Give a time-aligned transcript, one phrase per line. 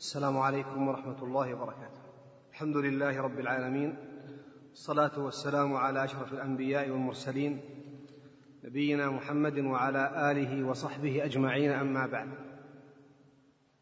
[0.00, 2.00] السلام عليكم ورحمة الله وبركاته.
[2.50, 3.96] الحمد لله رب العالمين
[4.72, 7.60] الصلاة والسلام على أشرف الأنبياء والمرسلين
[8.64, 12.28] نبينا محمد وعلى آله وصحبه أجمعين أما بعد.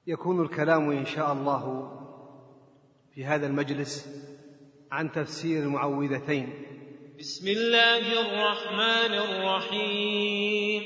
[0.06, 1.92] يكون الكلام إن شاء الله
[3.14, 4.08] في هذا المجلس
[4.92, 6.52] عن تفسير المعوذتين.
[7.18, 10.82] بسم الله الرحمن الرحيم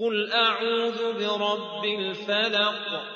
[0.00, 3.15] قل أعوذ برب الفلق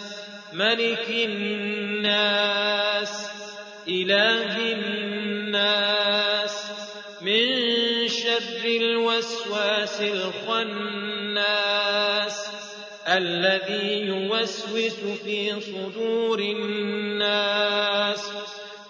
[0.53, 2.51] ملك الناس
[3.87, 6.55] إله الناس
[7.21, 7.47] من
[8.07, 11.31] شر الوسواس الخناس
[13.07, 18.31] الذي يوسوس في صدور الناس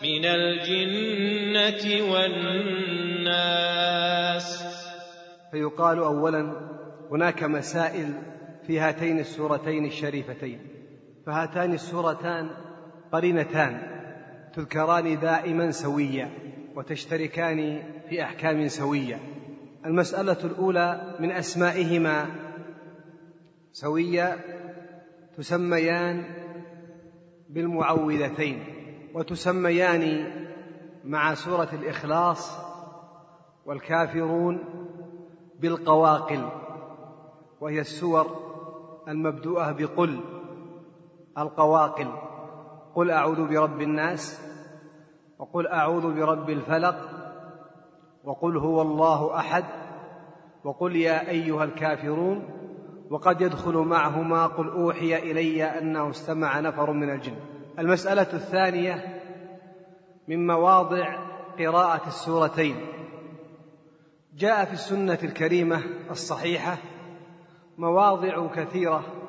[0.02, 3.62] من الجنة والناس.
[5.52, 6.72] فيقال أولا
[7.12, 8.14] هناك مسائل
[8.68, 10.71] في هاتين السورتين الشريفتين.
[11.26, 12.50] فهاتان السورتان
[13.12, 13.82] قرينتان
[14.54, 16.30] تذكران دائما سويا
[16.76, 19.20] وتشتركان في أحكام سوية.
[19.86, 22.26] المسألة الأولى من أسمائهما
[23.72, 24.38] سوية
[25.38, 26.24] تسميان
[27.50, 28.64] بالمعوذتين
[29.14, 30.32] وتسميان
[31.06, 32.58] مع سورة الإخلاص
[33.66, 34.60] والكافرون
[35.60, 36.50] بالقواقل
[37.62, 38.42] وهي السور
[39.08, 40.41] المبدوءة بقل.
[41.38, 42.08] القواقل.
[42.96, 44.42] قل أعوذ برب الناس
[45.40, 46.96] وقل أعوذ برب الفلق
[48.24, 49.64] وقل هو الله أحد
[50.64, 52.44] وقل يا أيها الكافرون
[53.10, 57.36] وقد يدخل معهما قل أوحي إلي أنه استمع نفر من الجن.
[57.80, 59.22] المسألة الثانية
[60.28, 61.18] من مواضع
[61.60, 62.76] قراءة السورتين.
[64.34, 66.78] جاء في السنة الكريمة الصحيحة
[67.78, 69.21] مواضع كثيرة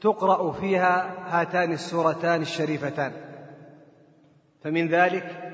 [0.00, 3.12] تقرأ فيها هاتان السورتان الشريفتان.
[4.62, 5.48] فمن ذلك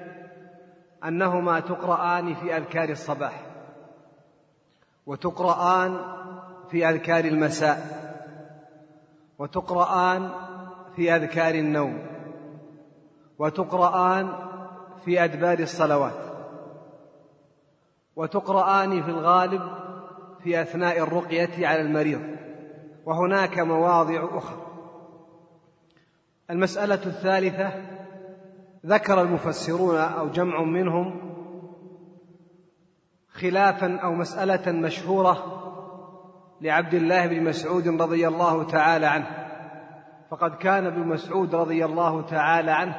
[1.05, 3.47] أنهما تقرآن في أذكار الصباح
[5.07, 5.99] وتقرآن
[6.71, 8.05] في أذكار المساء
[9.39, 10.31] وتقرآن
[10.97, 12.07] في أذكار النوم
[13.39, 14.33] وتقرآن
[15.05, 16.25] في أدبار الصلوات
[18.17, 19.63] وتقرآن في الغالب
[20.45, 22.21] في أثناء الرقية على المريض.
[23.07, 24.67] وهناك مواضع أخرى.
[26.51, 27.73] المسألة الثالثة
[28.87, 31.21] ذكر المفسرون أو جمع منهم
[33.33, 35.61] خلافا أو مسألة مشهورة
[36.61, 39.27] لعبد الله بن مسعود رضي الله تعالى عنه.
[40.31, 42.97] فقد كان ابن مسعود رضي الله تعالى عنه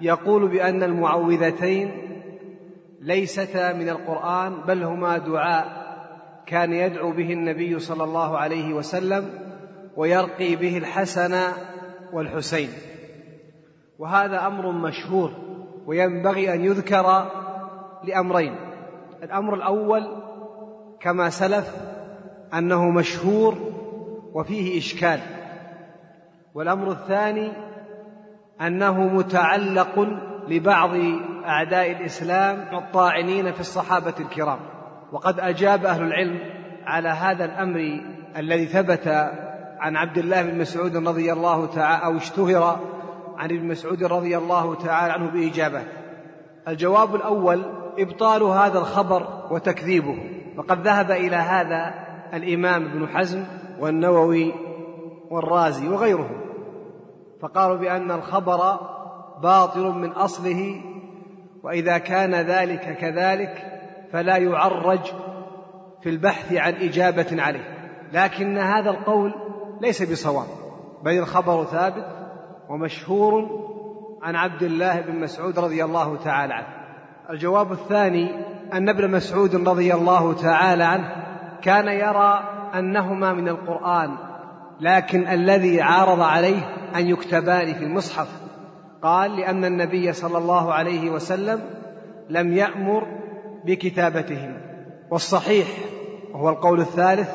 [0.00, 2.10] يقول بأن المعوذتين
[3.00, 5.83] ليستا من القرآن بل هما دعاء.
[6.46, 9.30] كان يدعو به النبي صلى الله عليه وسلم
[9.96, 11.34] ويرقي به الحسن
[12.12, 12.68] والحسين.
[13.98, 15.30] وهذا أمر مشهور
[15.86, 17.30] وينبغي أن يذكر
[18.04, 18.56] لأمرين.
[19.22, 20.22] الأمر الأول
[21.00, 21.76] كما سلف
[22.54, 23.54] أنه مشهور
[24.34, 25.20] وفيه إشكال.
[26.54, 27.52] والأمر الثاني
[28.60, 30.08] أنه متعلق
[30.48, 30.90] لبعض
[31.44, 34.73] أعداء الإسلام الطاعنين في الصحابة الكرام.
[35.14, 36.38] وقد أجاب أهل العلم
[36.86, 38.00] على هذا الأمر
[38.36, 39.08] الذي ثبت
[39.78, 42.80] عن عبد الله بن مسعود رضي الله تعالى أو اشتهر
[43.36, 45.82] عن ابن مسعود رضي الله تعالى عنه بإجابة.
[46.68, 47.62] الجواب الأول
[47.98, 50.18] إبطال هذا الخبر وتكذيبه.
[50.56, 51.94] وقد ذهب إلى هذا
[52.34, 53.44] الإمام ابن حزم
[53.80, 54.52] والنووي
[55.30, 56.40] والرازي وغيرهم
[57.42, 58.78] فقالوا بأن الخبر
[59.42, 60.80] باطل من أصله
[61.62, 63.73] وإذا كان ذلك كذلك
[64.14, 65.00] فلا يعرج
[66.02, 67.94] في البحث عن إجابة عليه.
[68.12, 69.34] لكن هذا القول
[69.80, 70.46] ليس بصواب
[71.04, 72.06] بل الخبر ثابت
[72.68, 73.48] ومشهور
[74.22, 76.66] عن عبد الله بن مسعود رضي الله تعالى عنه.
[77.30, 78.30] الجواب الثاني
[78.72, 81.16] أن ابن مسعود رضي الله تعالى عنه
[81.62, 82.40] كان يرى
[82.74, 84.16] أنهما من القرآن
[84.80, 86.62] لكن الذي عارض عليه
[86.96, 88.28] أن يكتبان في المصحف.
[89.02, 91.60] قال لأن النبي صلى الله عليه وسلم
[92.30, 93.23] لم يأمر
[93.66, 94.60] بكتابتهما
[95.10, 95.66] والصحيح
[96.32, 97.30] وهو القول الثالث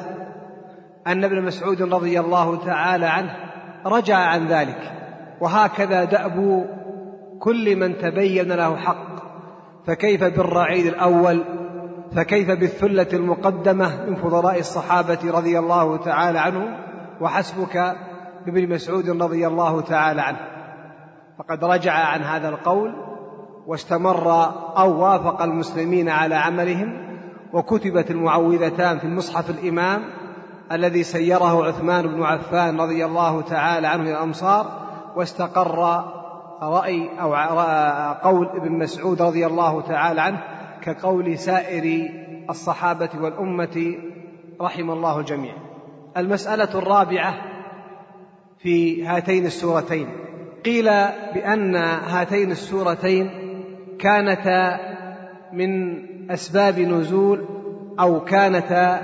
[1.08, 3.36] أن ابن مسعود رضي الله تعالى عنه
[3.86, 4.92] رجع عن ذلك
[5.42, 6.66] وهكذا دأب
[7.40, 9.10] كل من تبين له حق.
[9.88, 11.44] فكيف بالرعيل الأول؟
[12.16, 16.78] فكيف بالثلة المقدمة من فضلاء الصحابة رضي الله تعالى عنهم؟
[17.22, 17.96] وحسبك
[18.46, 20.40] بابن مسعود رضي الله تعالى عنه.
[21.38, 23.09] فقد رجع عن هذا القول
[23.70, 24.32] واستمر
[24.78, 26.94] أو وافق المسلمين على عملهم
[27.54, 30.02] وكتبت المعوذتان في المصحف الإمام
[30.72, 34.66] الذي سيره عثمان بن عفان رضي الله تعالى عنه إلى الأمصار
[35.16, 36.04] واستقر
[36.62, 37.34] رأي أو
[38.30, 40.44] قول ابن مسعود رضي الله تعالى عنه
[40.82, 42.10] كقول سائر
[42.50, 43.96] الصحابة والأمة
[44.62, 45.54] رحم الله الجميع.
[46.18, 47.34] المسألة الرابعة
[48.60, 50.10] في هاتين السورتين.
[50.66, 50.86] قيل
[51.34, 53.39] بأن هاتين السورتين
[54.00, 54.80] كانتا
[55.54, 55.70] من
[56.32, 57.46] أسباب نزول
[58.00, 59.02] أو كانتا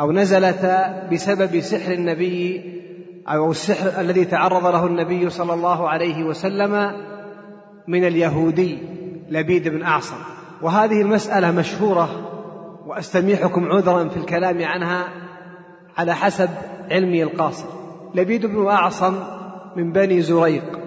[0.00, 2.62] أو نزلتا بسبب سحر النبي
[3.28, 6.92] أو السحر الذي تعرض له النبي صلى الله عليه وسلم
[7.88, 8.78] من اليهودي
[9.30, 10.16] لبيد بن أعصم.
[10.62, 12.08] وهذه المسألة مشهورة
[12.86, 15.08] وأستميحكم عذرا في الكلام عنها
[15.98, 16.48] على حسب
[16.90, 17.66] علمي القاصر
[18.14, 19.14] لبيد بن أعصم
[19.76, 20.78] من بني زريق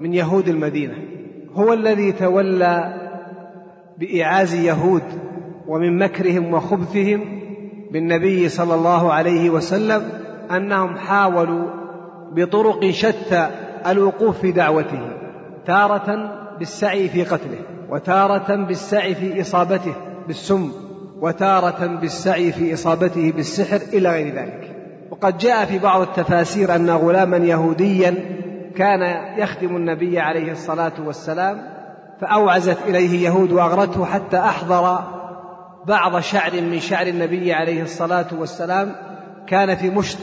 [0.00, 1.09] من يهود المدينة.
[1.54, 2.94] هو الذي تولى
[3.98, 5.02] بإعاز يهود
[5.66, 7.40] ومن مكرهم وخبثهم
[7.92, 10.02] بالنبي صلى الله عليه وسلم
[10.50, 11.66] أنهم حاولوا
[12.32, 13.50] بطرق شتى
[13.86, 15.00] الوقوف في دعوته
[15.66, 17.58] تارة بالسعي في قتله
[17.90, 19.94] وتارة بالسعي في إصابته
[20.26, 20.72] بالسم
[21.20, 24.76] وتارة بالسعي في إصابته بالسحر إلى غير ذلك.
[25.10, 28.14] وقد جاء في بعض التفاسير أن غلاما يهوديا
[28.76, 29.00] كان
[29.38, 31.62] يخدم النبي عليه الصلاة والسلام
[32.20, 34.98] فأوعزت إليه يهود وأغرته حتى أحضر
[35.86, 38.92] بعض شعر من شعر النبي عليه الصلاة والسلام
[39.46, 40.18] كان في مشط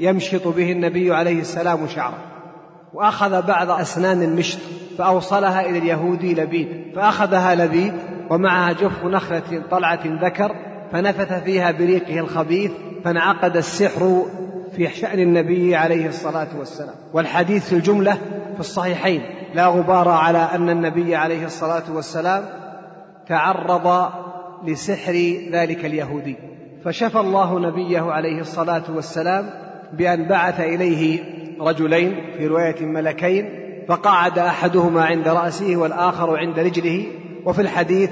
[0.00, 2.18] يمشط به النبي عليه السلام شعره.
[2.94, 4.58] وأخذ بعض أسنان المشط
[4.98, 7.92] فأوصلها إلى اليهودي لبيد فأخذها لبيد
[8.30, 10.56] ومعها جف نخلة طلعة ذكر
[10.92, 12.70] فنفث فيها بريقه الخبيث
[13.04, 14.26] فانعقد السحر
[14.76, 16.94] في شأن النبي عليه الصلاة والسلام.
[17.12, 18.12] والحديث في الجملة
[18.54, 19.22] في الصحيحين.
[19.54, 22.44] لا غبار على أن النبي عليه الصلاة والسلام
[23.28, 24.10] تعرض
[24.66, 25.12] لسحر
[25.52, 26.36] ذلك اليهودي.
[26.84, 29.50] فشفى الله نبيه عليه الصلاة والسلام
[29.92, 31.20] بأن بعث إليه
[31.60, 33.50] رجلين في رواية ملكين
[33.88, 37.06] فقعد أحدهما عند رأسه والآخر عند رجله.
[37.46, 38.10] وفي الحديث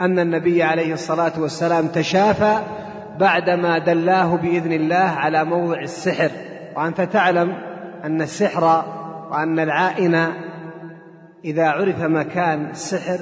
[0.00, 2.58] أن النبي عليه الصلاة والسلام تشافى
[3.20, 6.30] بعدما دلاه بإذن الله على موضع السحر.
[6.76, 7.52] وأنت تعلم
[8.04, 8.84] أن السحر
[9.30, 10.26] وأن العائن
[11.44, 13.18] إذا عرف مكان السحر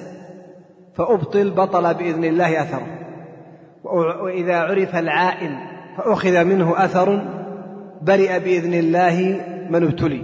[0.96, 2.86] فأبطل بطل بإذن الله أثره.
[4.22, 5.58] وإذا عرف العائن
[5.96, 7.24] فأخذ منه أثر
[8.02, 9.40] برئ بإذن الله
[9.70, 10.22] من ابتلي.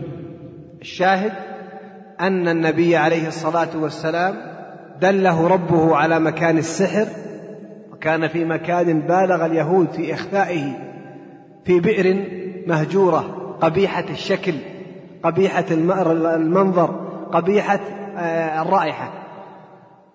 [0.80, 1.32] الشاهد
[2.20, 4.34] أن النبي عليه الصلاة والسلام
[5.00, 7.06] دله ربه على مكان السحر
[8.00, 10.72] كان في مكان بالغ اليهود في إخفائه
[11.64, 12.26] في بئر
[12.66, 13.20] مهجورة
[13.60, 14.54] قبيحة الشكل
[15.22, 16.86] قبيحة المنظر
[17.32, 17.80] قبيحة
[18.18, 19.12] آه، الرائحة.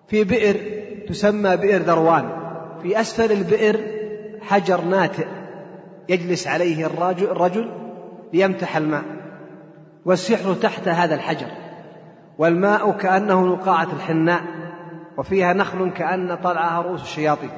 [0.08, 0.56] في بئر
[1.08, 2.28] تسمى بئر ذروان.
[2.82, 3.80] في أسفل البئر
[4.40, 5.26] حجر ناتئ
[6.08, 7.70] يجلس عليه الرجل, الرجل
[8.32, 9.02] ليمتح الماء.
[10.04, 11.46] والسحر تحت هذا الحجر.
[12.38, 14.40] والماء كأنه نقاعة الحناء
[15.16, 17.50] وفيها نخل كأن طلعها رؤوس الشياطين.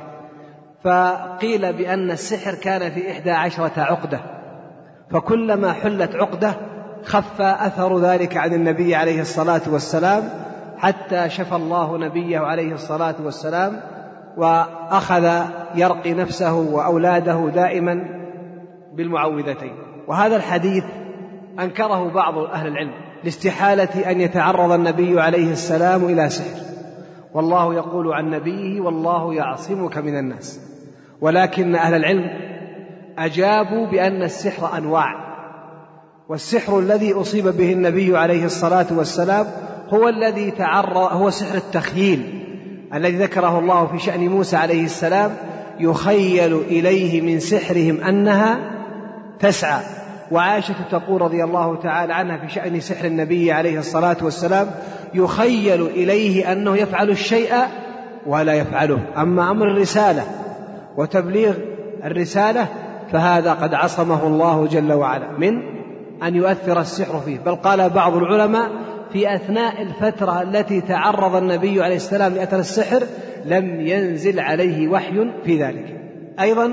[0.85, 4.21] فقيل بأن السحر كان في إحدى عشرة عقدة
[5.11, 6.55] فكلما حلت عقدة
[7.05, 10.31] خف أثر ذلك عن النبي عليه الصلاة والسلام
[10.79, 13.81] حتى شفى الله نبيه عليه الصلاة والسلام
[14.37, 15.43] وأخذ
[15.75, 18.05] يرقي نفسه وأولاده دائما
[18.95, 19.73] بالمعوذتين.
[20.09, 20.85] وهذا الحديث
[21.61, 22.93] أنكره بعض أهل العلم
[23.25, 26.61] لاستحالة أن يتعرض النبي عليه السلام إلى سحر.
[27.35, 30.68] والله يقول عن نبيه والله يعصمك من الناس.
[31.21, 32.31] ولكن أهل العلم
[33.19, 35.29] أجابوا بأن السحر أنواع
[36.29, 39.47] والسحر الذي أصيب به النبي عليه الصلاة والسلام
[39.89, 42.45] هو الذي تعرى هو سحر التخييل
[42.95, 45.37] الذي ذكره الله في شأن موسى عليه السلام
[45.81, 48.59] يخيل إليه من سحرهم أنها
[49.41, 49.81] تسعى.
[50.31, 54.71] وعائشة تقول رضي الله تعالى عنها في شأن سحر النبي عليه الصلاة والسلام
[55.15, 57.55] يخيل إليه أنه يفعل الشيء
[58.27, 59.01] ولا يفعله.
[59.17, 60.23] أما أمر الرسالة
[60.97, 61.55] وتبليغ
[62.05, 62.67] الرسالة
[63.13, 65.63] فهذا قد عصمه الله جل وعلا من
[66.23, 67.39] أن يؤثر السحر فيه.
[67.39, 68.71] بل قال بعض العلماء
[69.13, 73.03] في أثناء الفترة التي تعرض النبي عليه السلام لأثر السحر
[73.45, 75.97] لم ينزل عليه وحي في ذلك.
[76.41, 76.71] أيضا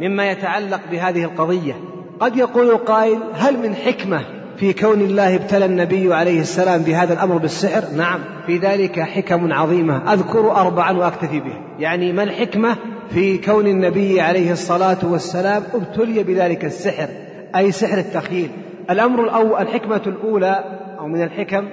[0.00, 1.74] مما يتعلق بهذه القضية
[2.20, 4.20] قد يقول قائل هل من حكمة
[4.56, 10.12] في كون الله ابتلى النبي عليه السلام بهذا الأمر بالسحر؟ نعم في ذلك حكم عظيمة
[10.12, 11.54] أذكر اربعا وأكتفي به.
[11.78, 12.76] يعني ما الحكمة
[13.10, 17.08] في كون النبي عليه الصلاة والسلام ابتلي بذلك السحر
[17.56, 18.50] أي سحر التخييل
[18.90, 20.64] الأمر الأول الحكمة الأولى
[20.98, 21.68] أو من الحكم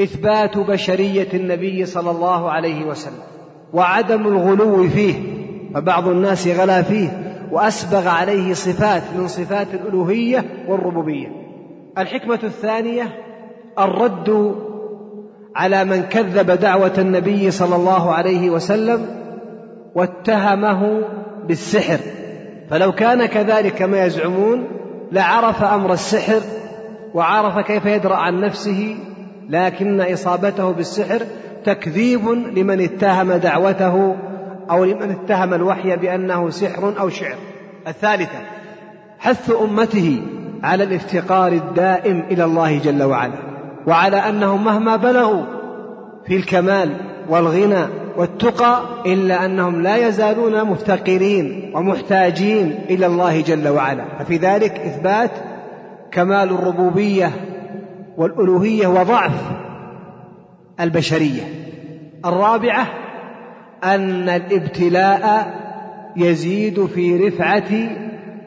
[0.00, 3.22] إثبات بشرية النبي صلى الله عليه وسلم
[3.72, 5.14] وعدم الغلو فيه
[5.74, 7.08] فبعض الناس غلا فيه
[7.52, 11.28] وأسبغ عليه صفات من صفات الألوهية والربوبية.
[11.98, 13.08] الحكمة الثانية
[13.78, 14.54] الرد
[15.56, 19.19] على من كذب دعوة النبي صلى الله عليه وسلم
[19.94, 21.02] واتهمه
[21.48, 21.98] بالسحر.
[22.70, 24.68] فلو كان كذلك كما يزعمون
[25.12, 26.40] لعرف أمر السحر
[27.14, 28.96] وعرف كيف يدرأ عن نفسه
[29.48, 31.22] لكن إصابته بالسحر
[31.64, 34.16] تكذيب لمن اتهم دعوته
[34.70, 37.36] أو لمن اتهم الوحي بأنه سحر أو شعر.
[37.88, 38.38] الثالثة
[39.18, 40.22] حث أمته
[40.62, 43.38] على الافتقار الدائم إلى الله جل وعلا
[43.86, 45.44] وعلى انهم مهما بلغوا
[46.26, 46.96] في الكمال
[47.28, 47.86] والغنى
[48.20, 54.04] والتقى إلا أنهم لا يزالون مفتقرين ومحتاجين إلى الله جل وعلا.
[54.18, 55.30] ففي ذلك إثبات
[56.10, 57.30] كمال الربوبية
[58.16, 59.32] والألوهية وضعف
[60.80, 61.42] البشرية.
[62.24, 62.86] الرابعة
[63.84, 65.54] أن الابتلاء
[66.16, 67.72] يزيد في رفعة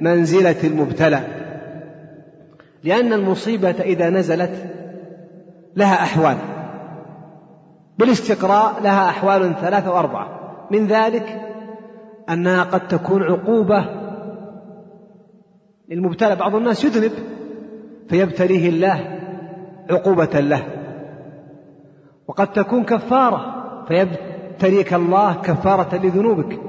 [0.01, 1.21] منزلة المبتلى
[2.83, 4.65] لأن المصيبة إذا نزلت
[5.75, 6.37] لها أحوال.
[7.97, 10.39] بالاستقراء لها أحوال ثلاثة وأربعة.
[10.71, 11.41] من ذلك
[12.29, 13.85] أنها قد تكون عقوبة
[15.89, 16.35] للمبتلى.
[16.35, 17.11] بعض الناس يذنب
[18.09, 19.19] فيبتليه الله
[19.89, 20.63] عقوبة له.
[22.27, 26.59] وقد تكون كفارة فيبتليك الله كفارة لذنوبك.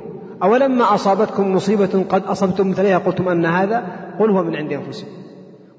[0.43, 3.85] أولما أصابتكم مصيبة قد أصبتم مثلها قلتم أن هذا
[4.21, 5.11] قل هو من عند أنفسكم.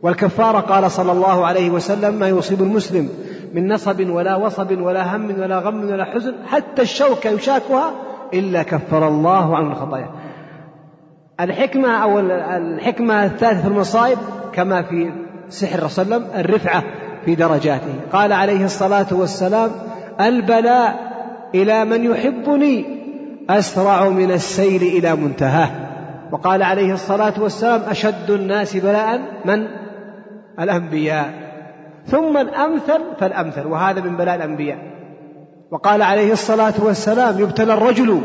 [0.03, 3.09] والكفارة قال صلى الله عليه وسلم ما يصيب المسلم
[3.55, 7.91] من نصب ولا وصب ولا هم ولا غم ولا حزن حتى الشوكة يشاكها
[8.33, 10.09] إلا كفر الله عنه الخطايا.
[11.39, 14.17] الحكمة أو الحكمة الثالثة في المصائب
[14.53, 15.11] كما في
[15.49, 16.83] سحر صلى الله عليه وسلم الرفعة
[17.25, 17.93] في درجاته.
[18.13, 19.71] قال عليه الصلاة والسلام
[20.21, 21.11] البلاء
[21.55, 22.85] إلى من يحبني
[23.49, 25.69] أسرع من السير إلى منتهاه.
[26.31, 29.67] وقال عليه الصلاة والسلام أشد الناس بلاء من
[30.59, 31.44] الأنبياء.
[32.07, 34.77] ثم الأمثل فالأمثل وهذا من بلاء الأنبياء.
[35.71, 38.21] وقال عليه الصلاة والسلام يبتلى الرجل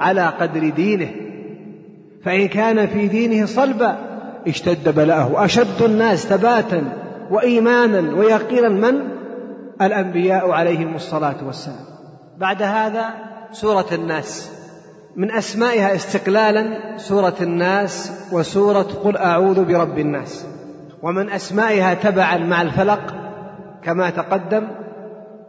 [0.00, 1.10] على قدر دينه
[2.24, 3.96] فإن كان في دينه صلبا
[4.48, 5.44] اشتد بلاءه.
[5.44, 6.82] أشد الناس ثباتا
[7.30, 9.00] وإيمانا ويقينا من؟
[9.82, 11.84] الأنبياء عليهم الصلاة والسلام.
[12.38, 13.04] بعد هذا
[13.52, 14.50] سورة الناس.
[15.16, 20.46] من أسمائها استقلالا سورة الناس وسورة قل أعوذ برب الناس.
[21.02, 23.14] ومن أسمائها تبعا مع الفلق
[23.84, 24.68] كما تقدم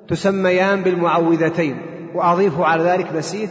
[0.07, 1.77] تسميان بالمعوذتين
[2.15, 3.49] وأضيف على ذلك نسيت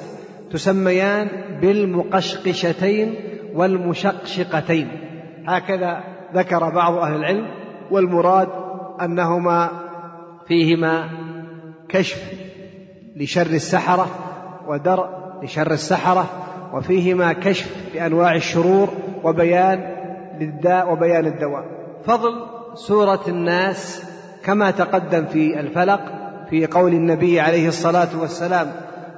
[0.50, 1.28] تسميان
[1.60, 3.14] بالمقشقشتين
[3.54, 4.88] والمشقشقتين.
[5.46, 7.46] هكذا ذكر بعض أهل العلم
[7.90, 8.48] والمراد
[9.02, 9.70] أنهما
[10.48, 11.10] فيهما
[11.88, 12.32] كشف
[13.16, 14.06] لشر السحرة
[14.68, 15.08] ودرء
[15.42, 16.26] لشر السحرة
[16.74, 18.88] وفيهما كشف لأنواع الشرور
[19.24, 19.96] وبيان
[20.40, 21.64] للداء وبيان الدواء.
[22.04, 22.32] فضل
[22.74, 24.09] سورة الناس
[24.44, 26.00] كما تقدم في الفلق
[26.50, 28.72] في قول النبي عليه الصلاة والسلام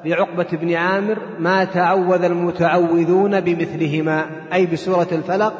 [0.04, 4.26] لعقبة بن عامر ما تعوذ المتعوذون بمثلهما.
[4.52, 5.54] أي بسورة الفلق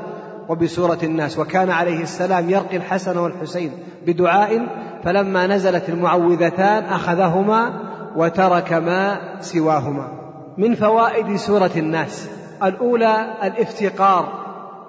[0.49, 1.39] وبسورة الناس.
[1.39, 3.71] وكان عليه السلام يرقي الحسن والحسين
[4.07, 4.67] بدعاء
[5.05, 7.73] فلما نزلت المعوذتان أخذهما
[8.17, 10.09] وترك ما سواهما.
[10.59, 12.29] من فوائد سورة الناس
[12.63, 14.29] الأولى الافتقار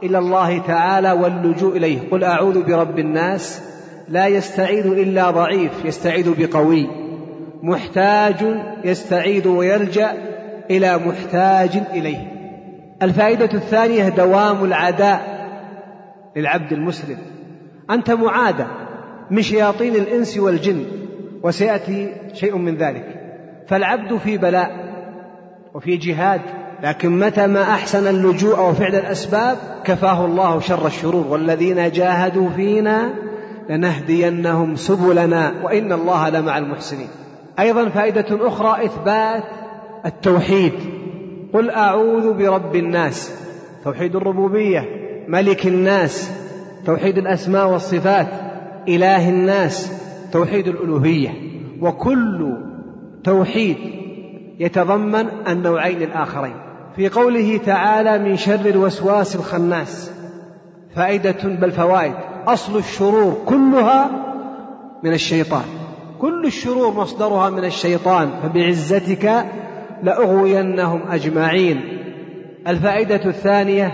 [0.03, 2.09] إلى الله تعالى واللجوء إليه.
[2.11, 3.72] قل أعوذ برب الناس
[4.09, 6.87] لا يستعيذ إلا ضعيف يستعيذ بقوي.
[7.63, 8.35] محتاج
[8.83, 10.11] يستعيذ ويلجأ
[10.71, 12.33] إلى محتاج إليه.
[13.01, 15.47] الفائدة الثانية دوام العداء
[16.35, 17.17] للعبد المسلم.
[17.89, 18.65] أنت معادى
[19.31, 20.85] من شياطين الإنس والجن
[21.43, 23.05] وسيأتي شيء من ذلك.
[23.67, 24.71] فالعبد في بلاء
[25.73, 26.41] وفي جهاد
[26.83, 31.27] لكن متى ما أحسن اللجوء وفعل الأسباب كفاه الله شر الشرور.
[31.27, 33.13] والذين جاهدوا فينا
[33.69, 37.07] لنهدينهم سبلنا وإن الله لمع المحسنين.
[37.59, 39.43] أيضا فائدة أخرى إثبات
[40.05, 40.73] التوحيد.
[41.53, 43.31] قل أعوذ برب الناس
[43.83, 44.85] توحيد الربوبية
[45.27, 46.31] ملك الناس
[46.85, 48.27] توحيد الأسماء والصفات
[48.87, 49.91] إله الناس
[50.31, 51.29] توحيد الألوهية.
[51.81, 52.57] وكل
[53.23, 53.77] توحيد
[54.59, 56.55] يتضمن النوعين الآخرين.
[56.95, 60.11] في قوله تعالى من شر الوسواس الخناس
[60.95, 62.13] فائدة بل فوائد.
[62.47, 64.09] أصل الشرور كلها
[65.03, 65.65] من الشيطان.
[66.21, 69.45] كل الشرور مصدرها من الشيطان فبعزتك
[70.03, 71.81] لأغوينهم أجمعين.
[72.67, 73.91] الفائدة الثانية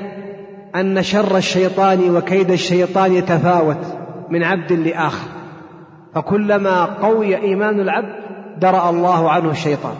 [0.76, 3.86] أن شر الشيطان وكيد الشيطان يتفاوت
[4.30, 5.28] من عبد لآخر.
[6.16, 8.14] فكلما قوي إيمان العبد
[8.62, 9.96] درأ الله عنه الشيطان.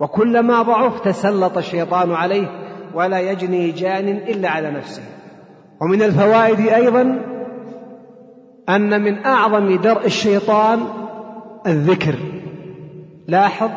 [0.00, 2.46] وكلما ضعف تسلط الشيطان عليه
[2.94, 5.02] ولا يجني جان إلا على نفسه.
[5.80, 7.35] ومن الفوائد أيضا
[8.68, 10.80] أن من أعظم درء الشيطان
[11.66, 12.14] الذكر.
[13.28, 13.70] لاحظ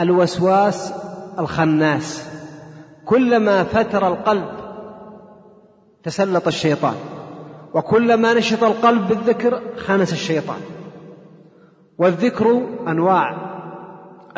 [0.00, 0.92] الوسواس
[1.38, 2.30] الخناس.
[3.04, 4.48] كلما فتر القلب
[6.02, 6.94] تسلط الشيطان
[7.74, 10.60] وكلما نشط القلب بالذكر خنس الشيطان.
[11.98, 13.50] والذكر أنواع.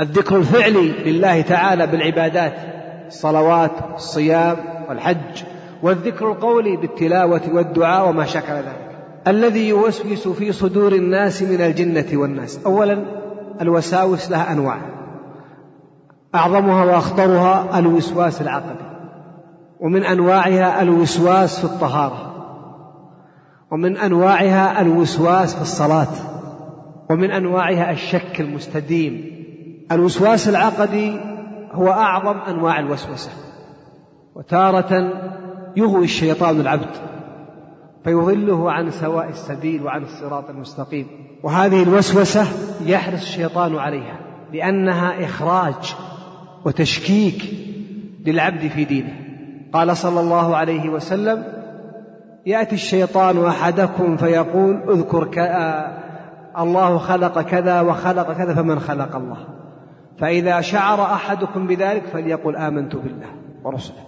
[0.01, 2.55] الذكر الفعلي لله تعالى بالعبادات
[3.07, 4.57] الصلوات الصيام
[4.89, 5.43] والحج.
[5.83, 8.92] والذكر القولي بالتلاوة والدعاء وما شكل ذلك.
[9.27, 12.61] الذي يوسوس في صدور الناس من الجنة والناس.
[12.67, 13.05] أولا
[13.61, 14.79] الوساوس لها أنواع.
[16.35, 18.85] أعظمها وأخطرها الوسواس العقدي.
[19.81, 22.29] ومن أنواعها الوسواس في الطهارة.
[23.71, 26.13] ومن أنواعها الوسواس في الصلاة.
[27.11, 29.33] ومن أنواعها الشك المستديم.
[29.93, 31.21] الوسواس العقدي
[31.73, 33.31] هو أعظم أنواع الوسوسة.
[34.35, 35.13] وتارة
[35.77, 37.12] يغوي الشيطان العبد.
[38.05, 41.07] فيضله عن سواء السبيل وعن الصراط المستقيم.
[41.43, 42.47] وهذه الوسوسة
[42.87, 44.19] يحرص الشيطان عليها
[44.53, 45.95] لأنها إخراج
[46.65, 47.43] وتشكيك
[48.27, 49.13] للعبد في دينه.
[49.73, 51.45] قال صلى الله عليه وسلم
[52.47, 55.29] يأتي الشيطان أحدكم فيقول اذكر
[56.59, 59.39] الله خلق كذا وخلق كذا فمن خلق الله.
[60.19, 63.31] فإذا شعر أحدكم بذلك فليقل آمنت بالله
[63.65, 64.05] ورسله.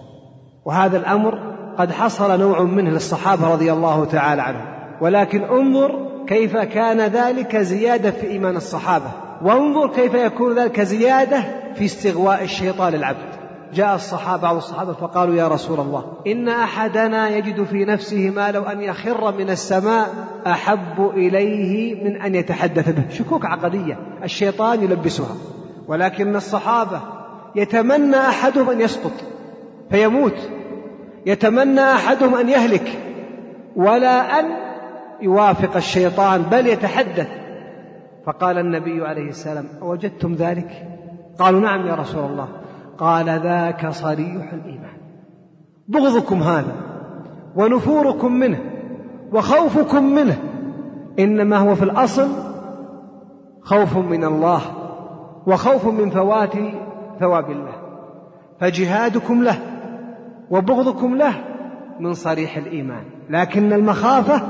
[0.65, 4.65] وهذا الأمر قد حصل نوع منه للصحابة رضي الله تعالى عنهم.
[5.01, 9.11] ولكن انظر كيف كان ذلك زيادة في إيمان الصحابة.
[9.41, 11.43] وانظر كيف يكون ذلك زيادة
[11.75, 13.35] في استغواء الشيطان العبد.
[13.73, 18.63] جاء الصحابة بعض الصحابة فقالوا يا رسول الله إن أحدنا يجد في نفسه ما لو
[18.63, 20.09] أن يخر من السماء
[20.47, 23.03] أحب إليه من أن يتحدث به.
[23.09, 25.35] شكوك عقدية الشيطان يلبسها.
[25.87, 27.01] ولكن الصحابة
[27.55, 29.11] يتمنى أحدهم أن يسقط
[29.91, 30.49] فيموت.
[31.25, 32.99] يتمنى أحدهم أن يهلك
[33.75, 34.45] ولا أن
[35.21, 37.27] يوافق الشيطان بل يتحدث.
[38.25, 40.87] فقال النبي عليه السلام أوجدتم ذلك؟
[41.39, 42.47] قالوا نعم يا رسول الله.
[42.97, 44.97] قال ذاك صريح الإيمان.
[45.87, 46.75] بغضكم هذا
[47.55, 48.59] ونفوركم منه
[49.33, 50.37] وخوفكم منه
[51.19, 52.27] إنما هو في الأصل
[53.61, 54.61] خوف من الله
[55.47, 56.53] وخوف من فوات
[57.19, 57.73] ثواب الله
[58.59, 59.74] فجهادكم له.
[60.49, 61.33] وبغضكم له
[61.99, 63.03] من صريح الإيمان.
[63.29, 64.41] لكن المخافة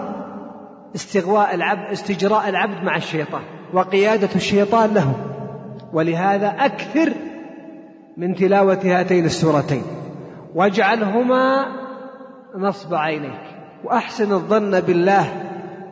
[0.96, 3.42] استغواء العبد استجراء العبد مع الشيطان
[3.74, 5.14] وقيادة الشيطان له.
[5.94, 7.14] ولهذا أكثر
[8.18, 9.84] من تلاوة هاتين السورتين.
[10.56, 11.66] واجعلهما
[12.58, 13.42] نصب عينيك.
[13.84, 15.26] وأحسن الظن بالله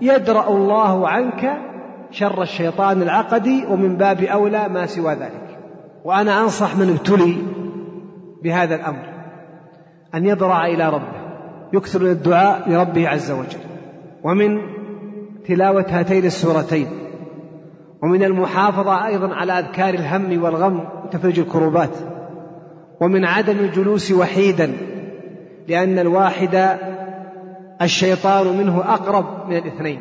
[0.02, 1.58] يدرأ الله عنك
[2.12, 5.60] شر الشيطان العقدي ومن باب أولى ما سوى ذلك.
[6.06, 7.38] وأنا أنصح من ابتلي
[8.44, 9.13] بهذا الأمر.
[10.16, 11.24] أن يضرع إلى ربه
[11.74, 13.60] يكثر من الدعاء لربه عز وجل.
[14.24, 14.62] ومن
[15.48, 16.88] تلاوة هاتين السورتين
[18.04, 21.98] ومن المحافظة أيضا على أذكار الهم والغم وتفرج الكروبات
[23.02, 24.74] ومن عدم الجلوس وحيدا
[25.68, 26.78] لأن الواحد
[27.82, 30.00] الشيطان منه أقرب من الاثنين.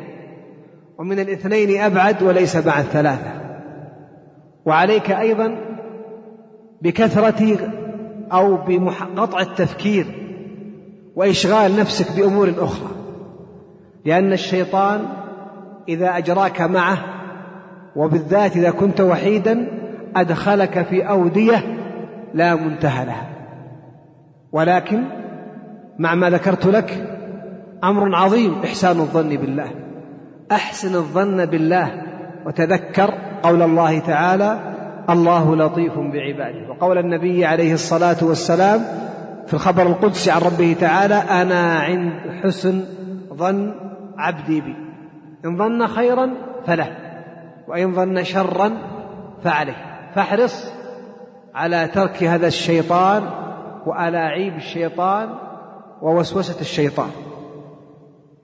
[0.97, 3.31] ومن الاثنين أبعد وليس بعد ثلاثة.
[4.65, 5.55] وعليك أيضا
[6.81, 7.57] بكثرة
[8.33, 10.05] أو بقطع التفكير
[11.15, 12.91] وإشغال نفسك بأمور أخرى.
[14.05, 15.05] لأن الشيطان
[15.89, 16.97] إذا أجراك معه
[17.95, 19.67] وبالذات إذا كنت وحيدا
[20.15, 21.63] أدخلك في أودية
[22.33, 23.29] لا منتهى لها.
[24.51, 25.03] ولكن
[25.99, 27.19] مع ما ذكرت لك
[27.83, 29.71] أمر عظيم إحسان الظن بالله.
[30.51, 32.01] أحسن الظن بالله
[32.45, 34.72] وتذكر قول الله تعالى
[35.09, 36.69] الله لطيف بعباده.
[36.69, 38.81] وقول النبي عليه الصلاة والسلام
[39.47, 42.13] في الخبر القدسي عن ربه تعالى أنا عند
[42.43, 42.85] حسن
[43.33, 43.73] ظن
[44.17, 44.75] عبدي بي.
[45.45, 46.29] إن ظن خيرا
[46.65, 46.97] فله
[47.67, 48.71] وإن ظن شرا
[49.43, 49.75] فعليه.
[50.15, 50.71] فاحرص
[51.55, 53.23] على ترك هذا الشيطان
[53.85, 55.29] والاعيب الشيطان
[56.01, 57.09] ووسوسة الشيطان.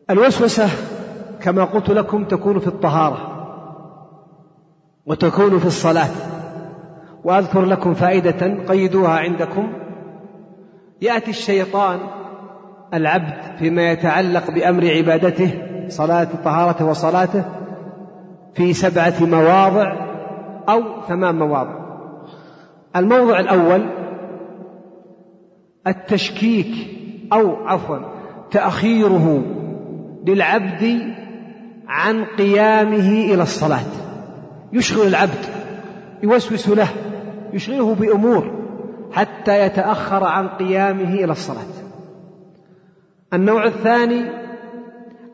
[0.10, 0.69] الوسوسة
[1.41, 3.17] كما قلت لكم تكون في الطهارة
[5.06, 6.10] وتكون في الصلاة.
[7.23, 9.73] وأذكر لكم فائدة قيدوها عندكم.
[11.01, 11.99] يأتي الشيطان
[12.93, 15.51] العبد فيما يتعلق بأمر عبادته
[15.88, 17.43] صلاة طهارته وصلاته
[18.53, 19.93] في سبعة مواضع
[20.69, 21.75] أو ثمان مواضع.
[22.95, 23.86] الموضع الأول
[25.88, 26.71] التشكيك
[27.34, 27.97] أو عفوا
[28.51, 29.43] تأخيره
[30.25, 31.13] للعبد
[31.88, 33.86] عن قيامه إلى الصلاة.
[34.73, 35.45] يشغل العبد
[36.23, 36.88] يوسوس له
[37.54, 38.52] يشغله بأمور
[39.12, 41.74] حتى يتأخر عن قيامه إلى الصلاة.
[43.34, 44.26] النوع الثاني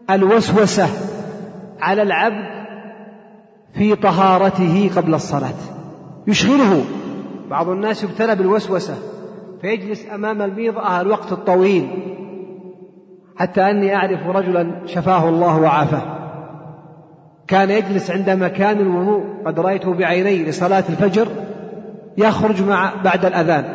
[0.10, 0.88] الوسوسة
[1.82, 2.46] على العبد
[3.74, 5.60] في طهارته قبل الصلاة.
[6.28, 6.84] يشغله.
[7.50, 8.96] بعض الناس يبتلى بالوسوسة
[9.62, 11.88] فيجلس أمام الميضأة الوقت الطويل
[13.38, 16.16] حتى أني أعرف رجلا شفاه الله وعافاه.
[17.48, 21.28] كان يجلس عند مكان الوضوء قد رأيته بعيني لصلاة الفجر
[22.18, 23.66] يخرج مع بعد الأذان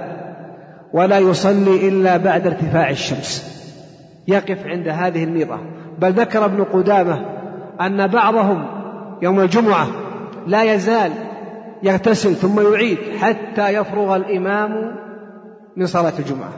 [0.92, 3.50] ولا يصلي إلا بعد ارتفاع الشمس.
[4.29, 5.59] يقف عند هذه الميضة.
[5.98, 7.26] بل ذكر ابن قدامة
[7.81, 8.66] أن بعضهم
[9.22, 9.87] يوم الجمعة
[10.46, 11.12] لا يزال
[11.83, 14.96] يغتسل ثم يعيد حتى يفرغ الإمام
[15.76, 16.53] من صلاة الجمعة.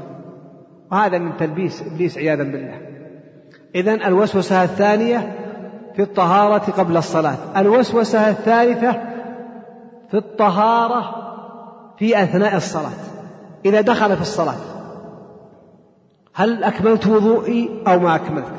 [0.92, 2.78] وهذا من تلبيس إبليس عياذا بالله.
[3.74, 5.32] إذن الوسوسة الثانية
[5.96, 7.36] في الطهارة قبل الصلاة.
[7.56, 8.92] الوسوسة الثالثة
[10.10, 11.22] في الطهارة
[12.02, 12.90] في أثناء الصلاة
[13.64, 14.54] إذا دخل في الصلاة
[16.34, 18.52] هل أكملت وضوئي أو ما أكملت؟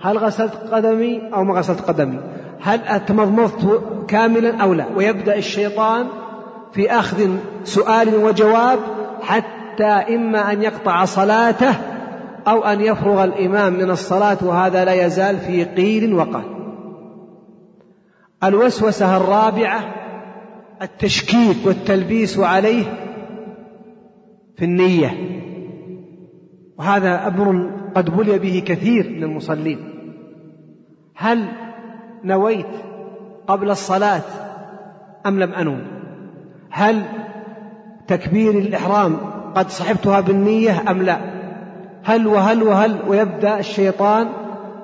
[0.00, 2.20] هل غسلت قدمي أو ما غسلت قدمي؟
[2.60, 6.06] هل تمضمضت كاملا أو لا؟ ويبدأ الشيطان
[6.72, 8.78] في أخذ سؤال وجواب
[9.22, 11.74] حتى إما أن يقطع صلاته
[12.46, 16.44] أو أن يفرغ الإمام من الصلاة وهذا لا يزال في قيل وقال.
[18.44, 20.03] الوسوسة الرابعة
[20.82, 22.84] التشكيك والتلبيس عليه
[24.56, 25.10] في النية.
[26.78, 29.78] وهذا أمر قد بلي به كثير من المصلين.
[31.16, 31.48] هل
[32.24, 32.66] نويت
[33.46, 34.22] قبل الصلاة
[35.26, 35.76] أم لم أنو؟
[36.70, 37.02] هل
[38.06, 39.16] تكبير الإحرام
[39.54, 41.18] قد صحبتها بالنية أم لا؟
[42.04, 44.28] هل وهل وهل ويبدأ الشيطان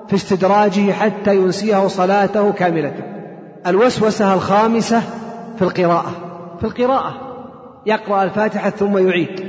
[0.08, 2.92] في استدراجه حتى ينسيه صلاته كاملة؟
[3.66, 5.02] الوسوسة الخامسة
[5.60, 6.12] في القراءة.
[6.60, 7.14] في القراءة.
[7.86, 9.40] يقرأ الفاتحة ثم يعيد.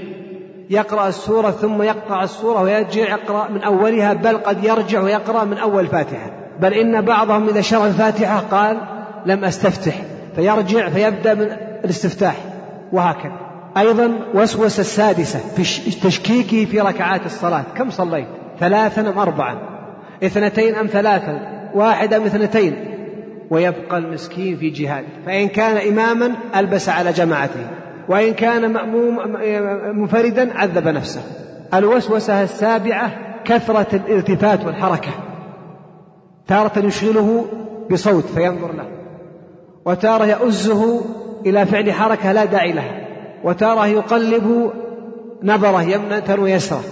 [0.69, 5.84] يقرأ السورة ثم يقطع السورة ويرجع يقرأ من أولها بل قد يرجع ويقرأ من أول
[5.84, 8.78] الفاتحة بل إن بعضهم إذا شرع الفاتحة قال
[9.26, 10.02] لم أستفتح.
[10.36, 11.47] فيرجع فيبدأ من
[11.86, 12.36] الاستفتاح.
[12.91, 13.38] وهكذا.
[13.78, 17.63] أيضا وسوسة السادسة في تشكيكه في ركعات الصلاة.
[17.78, 18.28] كم صليت؟
[18.60, 19.60] ثلاثا أم أربعا؟
[20.24, 21.39] اثنتين أم ثلاثا؟
[21.74, 22.91] واحدة أم اثنتين؟
[23.52, 25.06] ويبقى المسكين في جهاد.
[25.26, 27.68] فإن كان إماما ألبس على جماعته
[28.10, 29.18] وإن كان مأموم
[29.98, 31.22] منفردا عذب نفسه.
[31.74, 33.12] الوسوسة السابعة
[33.46, 35.12] كثرة الالتفات والحركة.
[36.48, 37.46] تارة يشغله
[37.92, 38.88] بصوت فينظر له.
[39.86, 41.02] وتارة يؤزه
[41.46, 43.08] إلى فعل حركة لا داعي لها.
[43.44, 44.72] وتارة يقلب
[45.44, 46.84] نظره يمنة ويسرة.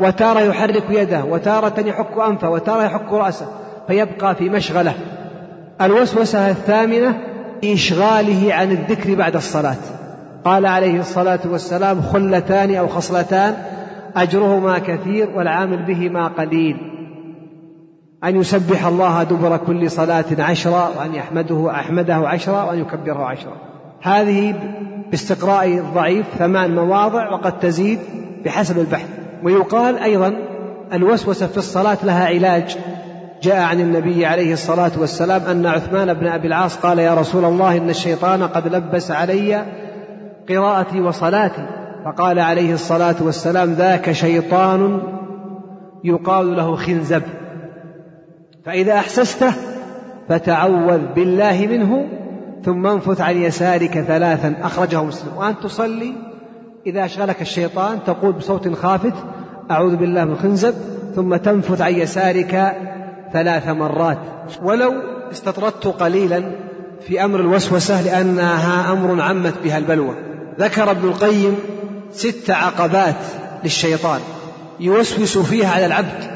[0.00, 1.24] وتارة يحرك يده.
[1.24, 2.50] وتارة يحك أنفه.
[2.50, 3.46] وتارة يحك رأسه.
[3.88, 4.94] فيبقى في مشغلة.
[5.80, 7.18] الوسوسة الثامنة
[7.64, 9.76] إشغاله عن الذكر بعد الصلاة.
[10.44, 13.54] قال عليه الصلاة والسلام خلتان أو خصلتان
[14.16, 16.76] أجرهما كثير والعامل بهما قليل.
[18.24, 23.56] أن يسبح الله دبر كل صلاة عشرا وأن يحمده أحمده عشرا وأن يكبره عشرا
[24.02, 24.54] هذه
[25.10, 27.98] باستقراء الضعيف ثمان مواضع وقد تزيد
[28.44, 29.08] بحسب البحث.
[29.42, 30.34] ويقال أيضا
[30.92, 32.76] الوسوسة في الصلاة لها علاج.
[33.42, 37.76] جاء عن النبي عليه الصلاة والسلام أن عثمان بن أبي العاص قال يا رسول الله
[37.76, 39.64] إن الشيطان قد لبس علي
[40.48, 41.66] قراءتي وصلاتي.
[42.04, 45.02] فقال عليه الصلاة والسلام ذاك شيطان
[46.04, 47.22] يقال له خنزب.
[48.64, 49.52] فإذا أحسسته
[50.28, 52.06] فتعوذ بالله منه
[52.64, 54.54] ثم انفث عن يسارك ثلاثا.
[54.62, 55.36] أخرجه مسلم.
[55.36, 56.14] وأن تصلي
[56.86, 59.14] إذا أشغلك الشيطان تقول بصوت خافت
[59.70, 60.74] أعوذ بالله من الخنزب
[61.14, 62.76] ثم تنفث عن يسارك
[63.32, 64.18] ثلاث مرات.
[64.62, 64.92] ولو
[65.32, 66.42] استطردت قليلا
[67.06, 70.14] في أمر الوسوسة لأنها أمر عمت بها البلوى.
[70.58, 71.58] ذكر ابن القيم
[72.12, 73.16] ست عقبات
[73.64, 74.20] للشيطان.
[74.80, 76.30] يوسوس فيها على العبد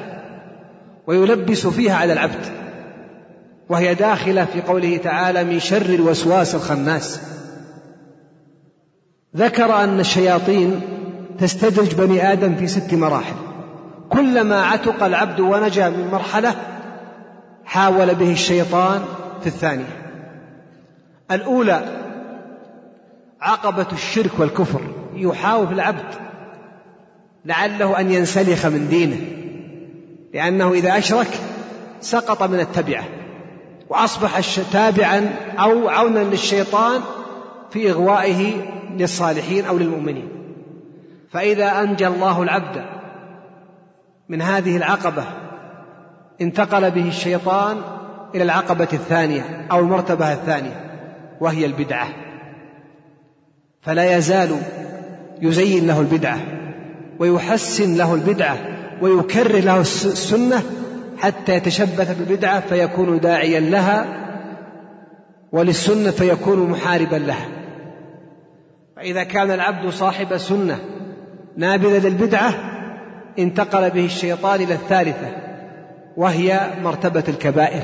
[1.06, 2.46] ويلبس فيها على العبد.
[3.68, 7.20] وهي داخلة في قوله تعالى من شر الوسواس الخناس
[9.36, 10.80] ذكر أن الشياطين
[11.38, 13.34] تستدرج بني آدم في ست مراحل.
[14.10, 16.54] كلما عتق العبد ونجا من مرحلة
[17.66, 19.04] حاول به الشيطان
[19.40, 20.02] في الثانية.
[21.30, 22.06] الأولى
[23.40, 24.80] عقبة الشرك والكفر
[25.14, 26.14] يحاول العبد
[27.44, 29.20] لعله أن ينسلخ من دينه
[30.34, 31.40] لأنه إذا أشرك
[32.00, 33.04] سقط من التبعة
[33.88, 34.40] وأصبح
[34.72, 37.00] تابعا أو عونا للشيطان
[37.70, 38.52] في إغوائه
[38.96, 40.28] للصالحين أو للمؤمنين.
[41.30, 42.84] فإذا أنجى الله العبد
[44.28, 45.24] من هذه العقبة
[46.40, 47.76] انتقل به الشيطان
[48.34, 50.90] إلى العقبة الثانية أو المرتبة الثانية
[51.40, 52.08] وهي البدعة.
[53.82, 54.50] فلا يزال
[55.42, 56.38] يزين له البدعة
[57.18, 58.56] ويحسن له البدعة
[59.02, 60.62] ويكرر له السنة
[61.18, 64.06] حتى يتشبث بالبدعة فيكون داعيا لها
[65.52, 67.48] وللسنة فيكون محاربا لها.
[68.96, 70.78] فإذا كان العبد صاحب سنة
[71.56, 72.54] نابذا للبدعة
[73.38, 75.46] انتقل به الشيطان إلى الثالثة
[76.16, 77.82] وهي مرتبة الكبائر.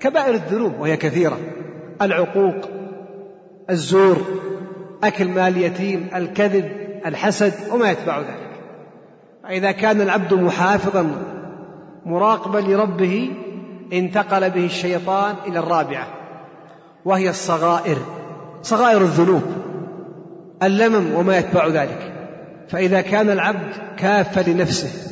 [0.00, 1.38] كبائر الذنوب وهي كثيرة.
[2.02, 2.54] العقوق
[3.70, 4.16] الزور
[5.04, 6.72] أكل مال يتيم الكذب
[7.06, 8.50] الحسد وما يتبع ذلك.
[9.42, 11.22] فإذا كان العبد محافظا
[12.06, 13.30] مراقبا لربه
[13.92, 16.06] انتقل به الشيطان إلى الرابعة
[17.04, 17.96] وهي الصغائر.
[18.62, 19.42] صغائر الذنوب
[20.62, 22.12] اللمم وما يتبع ذلك.
[22.68, 25.11] فإذا كان العبد كافا لنفسه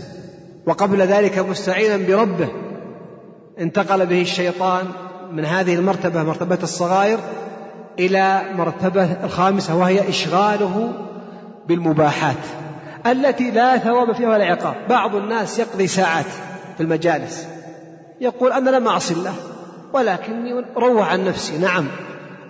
[0.66, 2.48] وقبل ذلك مستعينا بربه.
[3.58, 4.86] انتقل به الشيطان
[5.32, 7.18] من هذه المرتبة مرتبة الصغائر
[7.98, 10.92] إلى مرتبة الخامسة وهي إشغاله
[11.68, 12.36] بالمباحات
[13.06, 14.74] التي لا ثواب فيها ولا عقاب.
[14.88, 16.26] بعض الناس يقضي ساعات
[16.76, 17.46] في المجالس
[18.20, 19.34] يقول أنا لم أعصي الله
[19.92, 21.58] ولكني روح عن نفسي.
[21.58, 21.86] نعم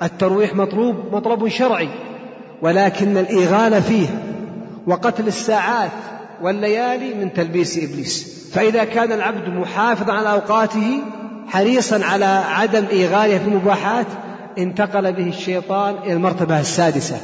[0.03, 1.89] الترويح مطلوب مطلب شرعي
[2.63, 4.07] ولكن الإيغال فيه
[4.87, 5.91] وقتل الساعات
[6.43, 8.41] والليالي من تلبيس إبليس.
[8.55, 11.03] فإذا كان العبد محافظا على أوقاته
[11.49, 14.07] حريصا على عدم إيغاله في المباحات
[14.59, 17.17] انتقل به الشيطان إلى المرتبة السادسة.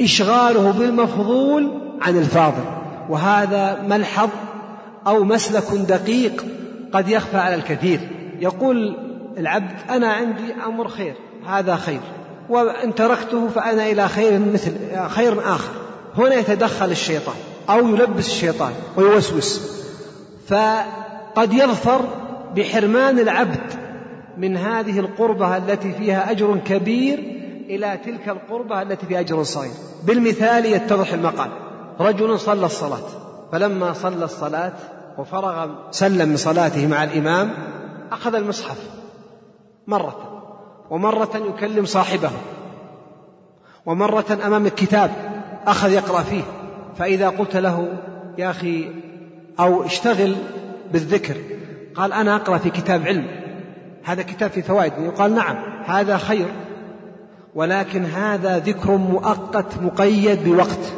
[0.00, 2.64] إشغاله بالمفضول عن الفاضل.
[3.08, 4.28] وهذا ملحظ
[5.06, 6.44] أو مسلك دقيق
[6.92, 8.00] قد يخفى على الكثير.
[8.40, 8.96] يقول
[9.38, 11.14] العبد أنا عندي أمر خير
[11.46, 12.00] هذا خير.
[12.48, 14.72] وإن تركته فأنا إلى خير مثل
[15.08, 15.70] خير آخر.
[16.18, 17.34] هنا يتدخل الشيطان.
[17.70, 19.80] أو يلبس الشيطان ويوسوس.
[20.48, 22.00] فقد يظفر
[22.56, 23.72] بحرمان العبد
[24.36, 27.18] من هذه القربة التي فيها أجر كبير
[27.68, 29.72] إلى تلك القربة التي فيها أجر صغير.
[30.04, 31.50] بالمثال يتضح المقال.
[32.00, 33.08] رجل صلى الصلاة.
[33.52, 34.72] فلما صلى الصلاة
[35.18, 37.50] وفرغ سلم من صلاته مع الإمام
[38.12, 38.78] أخذ المصحف
[39.86, 40.16] مرة
[40.90, 42.30] ومرة يكلم صاحبه
[43.86, 45.10] ومرة أمام الكتاب
[45.66, 46.42] أخذ يقرأ فيه.
[47.00, 47.88] فإذا قلت له
[48.38, 48.88] يا أخي
[49.60, 50.36] أو اشتغل
[50.92, 51.34] بالذكر
[51.94, 53.26] قال أنا أقرأ في كتاب علم.
[54.04, 54.92] هذا كتاب في فوائد.
[54.98, 56.46] يقال نعم هذا خير.
[57.54, 60.92] ولكن هذا ذكر مؤقت مقيد بوقت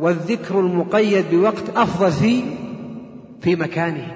[0.00, 2.42] والذكر المقيد بوقت أفضل في
[3.40, 4.06] في مكانه.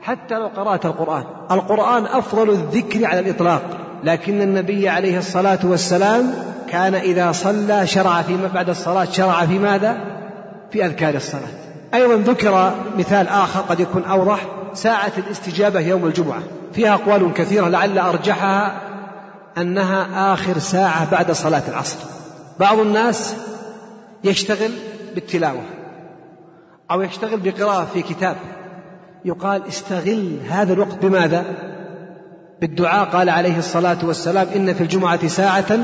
[0.00, 1.24] حتى لو قرأت القرآن.
[1.50, 3.62] القرآن أفضل الذكر على الإطلاق.
[4.04, 6.34] لكن النبي عليه الصلاة والسلام
[6.68, 10.19] كان إذا صلى شرع في بعد الصلاة شرع في ماذا؟
[10.72, 11.48] في أذكار الصلاة.
[11.94, 16.42] أيضا ذكر مثال آخر قد يكون أوضح ساعة الاستجابة يوم الجمعة.
[16.72, 18.80] فيها أقوال كثيرة لعل أرجحها
[19.58, 21.98] أنها آخر ساعة بعد صلاة العصر.
[22.60, 23.36] بعض الناس
[24.24, 24.70] يشتغل
[25.14, 25.62] بالتلاوة
[26.90, 28.36] أو يشتغل بقراءة في كتاب.
[29.24, 31.44] يقال استغل هذا الوقت بماذا؟
[32.60, 33.08] بالدعاء.
[33.08, 35.78] قال عليه الصلاة والسلام إن في الجمعة ساعة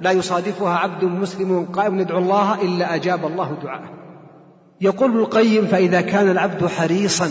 [0.00, 3.97] لا يصادفها عبد مسلم قائم يدعو الله إلا أجاب الله دعاءه.
[4.80, 7.30] يقول ابن القيم فإذا كان العبد حريصا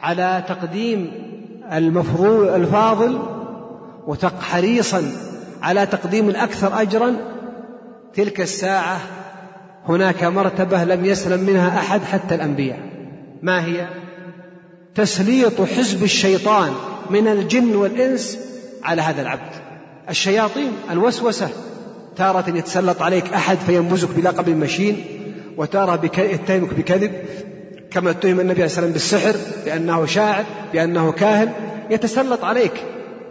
[0.00, 1.10] على تقديم
[1.72, 3.18] المفروض الفاضل
[4.06, 5.02] وحريصا
[5.62, 7.16] على تقديم الأكثر أجرا
[8.14, 9.00] تلك الساعة
[9.88, 12.78] هناك مرتبة لم يسلم منها أحد حتى الأنبياء.
[13.42, 13.88] ما هي؟
[14.94, 16.72] تسليط حزب الشيطان
[17.10, 18.38] من الجن والإنس
[18.82, 19.50] على هذا العبد.
[20.10, 21.48] الشياطين الوسوسة
[22.16, 25.21] تارة يتسلط عليك أحد فينبزك بلقب مشين.
[25.56, 27.12] وتارة يتهمك بكذب
[27.90, 31.52] كما اتهم النبي عليه والسلام بالسحر بأنه شاعر بأنه كاهن
[31.90, 32.72] يتسلط عليك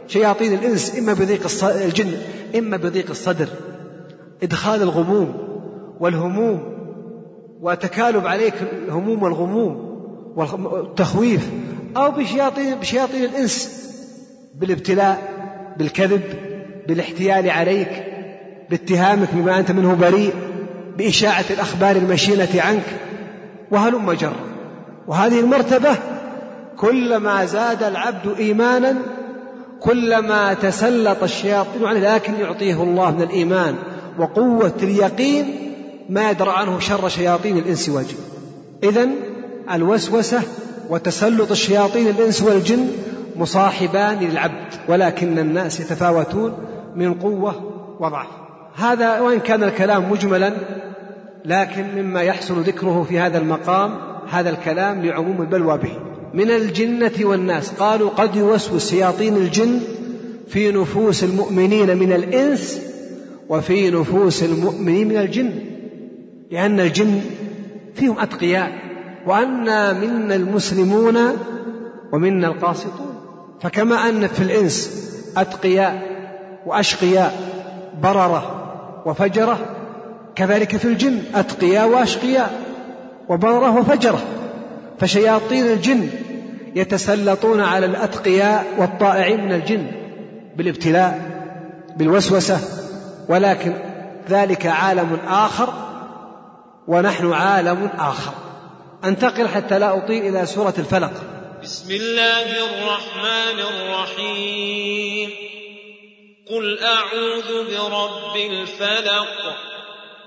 [0.07, 2.12] شياطين الإنس إما بضيق الجن
[2.55, 3.47] إما بضيق الصدر.
[4.43, 5.34] إدخال الغموم
[5.99, 6.62] والهموم
[7.62, 8.53] وتكالب عليك
[8.88, 9.91] الهموم والغموم
[10.36, 11.49] والتخويف
[11.97, 13.81] أو بشياطين بشياطين الإنس
[14.55, 15.21] بالابتلاء
[15.77, 16.21] بالكذب
[16.88, 18.05] بالاحتيال عليك
[18.69, 20.34] باتهامك بما أنت منه بريء.
[20.97, 22.86] بإشاعة الأخبار المشينة عنك
[23.71, 24.34] وهلم جر؟
[25.08, 25.95] وهذه المرتبة
[26.77, 28.95] كلما زاد العبد إيمانا
[29.80, 33.75] كلما تسلط الشياطين عليه لكن يعطيه الله من الإيمان
[34.19, 35.45] وقوة اليقين
[36.10, 38.17] ما يدرى عنه شر شياطين الإنس والجن.
[38.84, 39.08] إذا
[39.71, 40.41] الوسوسة
[40.89, 42.88] وتسلط الشياطين الإنس والجن
[43.36, 46.54] مصاحبان للعبد ولكن الناس يتفاوتون
[46.95, 47.56] من قوة
[47.99, 48.40] وضعف.
[48.75, 50.53] هذا وإن كان الكلام مجملا
[51.45, 53.97] لكن مما يحسن ذكره في هذا المقام
[54.29, 55.97] هذا الكلام لعموم البلوى به.
[56.34, 59.79] من الجنة والناس قالوا قد يوسوس شياطين الجن
[60.47, 62.81] في نفوس المؤمنين من الإنس
[63.49, 65.51] وفي نفوس المؤمنين من الجن.
[66.51, 67.21] لأن الجن
[67.95, 68.71] فيهم أتقياء
[69.27, 71.17] وأنا منا المسلمون
[72.12, 73.15] ومنا القاسطون.
[73.62, 75.07] فكما أن في الإنس
[75.38, 76.01] أتقياء
[76.65, 77.51] وأشقياء
[78.03, 78.61] بررة
[79.05, 79.59] وفجرة
[80.35, 82.61] كذلك في الجن أتقياء وأشقياء
[83.29, 84.21] وبررة وفجرة.
[84.99, 86.09] فشياطين الجن
[86.75, 89.87] يتسلطون على الأتقياء والطائعين من الجن
[90.55, 91.19] بالابتلاء
[91.97, 92.59] بالوسوسة.
[93.29, 93.73] ولكن
[94.29, 95.73] ذلك عالم آخر
[96.87, 98.31] ونحن عالم آخر.
[99.05, 101.11] أنتقل حتى لا أطيل إلى سورة الفلق.
[101.63, 105.50] بسم الله الرحمن الرحيم.
[106.51, 109.55] قل أعوذ برب الفلق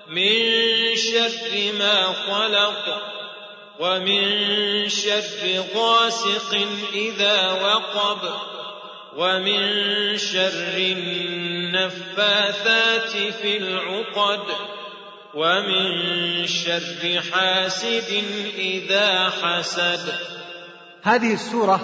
[0.08, 0.32] من
[0.96, 3.02] شر ما خلق
[3.80, 4.24] ومن
[4.88, 8.18] شر غاسق إذا وقب
[9.16, 9.60] ومن
[10.18, 10.76] شر
[11.76, 12.22] النفاثات
[13.10, 14.40] في العقد
[15.34, 18.24] ومن شر حاسد
[18.58, 20.14] إذا حسد
[21.02, 21.80] هذه السورة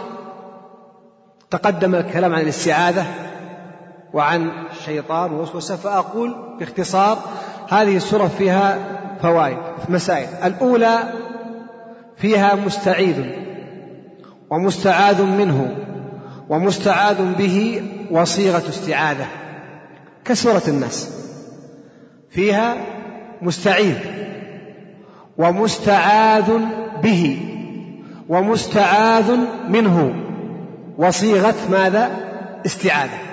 [1.50, 3.29] تقدم الكلام عن الاستعاذة
[4.12, 7.18] وعن الشيطان ووسوسة فأقول باختصار
[7.68, 8.78] هذه السورة فيها
[9.22, 10.28] فوائد مسائل.
[10.44, 10.98] الأولى
[12.16, 13.24] فيها مستعيذ
[14.50, 15.76] ومستعاذ منه
[16.48, 19.26] ومستعاذ به وصيغة استعاذة
[20.24, 21.10] كسورة الناس.
[22.30, 22.76] فيها
[23.42, 23.96] مستعيذ
[25.38, 26.58] ومستعاذ
[27.02, 27.38] به
[28.28, 29.36] ومستعاذ
[29.68, 30.14] منه
[30.98, 32.10] وصيغة ماذا؟
[32.66, 33.29] استعاذة.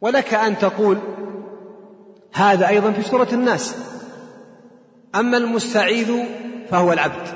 [0.00, 0.98] ولك أن تقول
[2.32, 3.76] هذا أيضا في سورة الناس.
[5.14, 6.24] أما المستعيذ
[6.70, 7.28] فهو العبد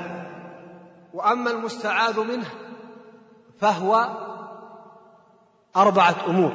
[1.13, 2.45] وأما المستعاذ منه
[3.59, 4.09] فهو
[5.75, 6.51] أربعة أمور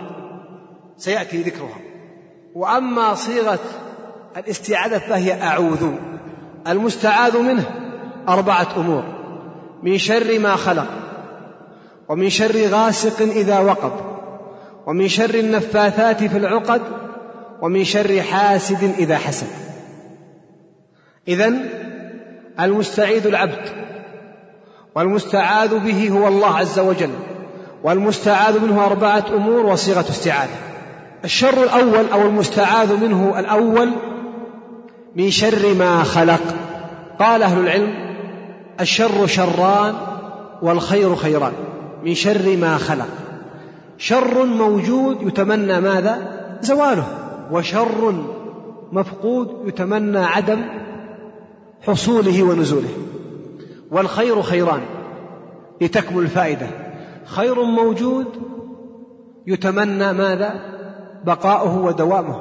[0.96, 1.78] سيأتي ذكرها.
[2.54, 3.58] وأما صيغة
[4.36, 5.92] الاستعاذة فهي أعوذ
[6.66, 7.64] المستعاذ منه
[8.28, 9.04] أربعة أمور
[9.82, 10.86] من شر ما خلق
[12.08, 14.15] ومن شر غاسق إذا وقب
[14.86, 16.82] ومن شر النفاثات في العقد
[17.62, 19.46] ومن شر حاسد إذا حسد.
[21.28, 21.68] إذن
[22.60, 23.68] المستعيذ العبد
[24.94, 27.10] والمستعاذ به هو الله عز وجل
[27.84, 30.56] والمستعاذ منه أربعة أمور وصيغة استعاذة.
[31.24, 33.90] الشر الأول أو المستعاذ منه الأول
[35.16, 36.40] من شر ما خلق.
[37.18, 37.94] قال أهل العلم
[38.80, 39.94] الشر شران
[40.62, 41.52] والخير خيران
[42.04, 43.25] من شر ما خلق.
[43.98, 46.18] شر موجود يتمنى ماذا؟
[46.60, 47.04] زواله.
[47.50, 48.14] وشر
[48.92, 50.64] مفقود يتمنى عدم
[51.86, 52.88] حصوله ونزوله.
[53.90, 54.80] والخير خيران
[55.80, 56.66] لتكمل الفائدة.
[57.24, 58.26] خير موجود
[59.46, 60.54] يتمنى ماذا؟
[61.24, 62.40] بقاؤه ودوامه.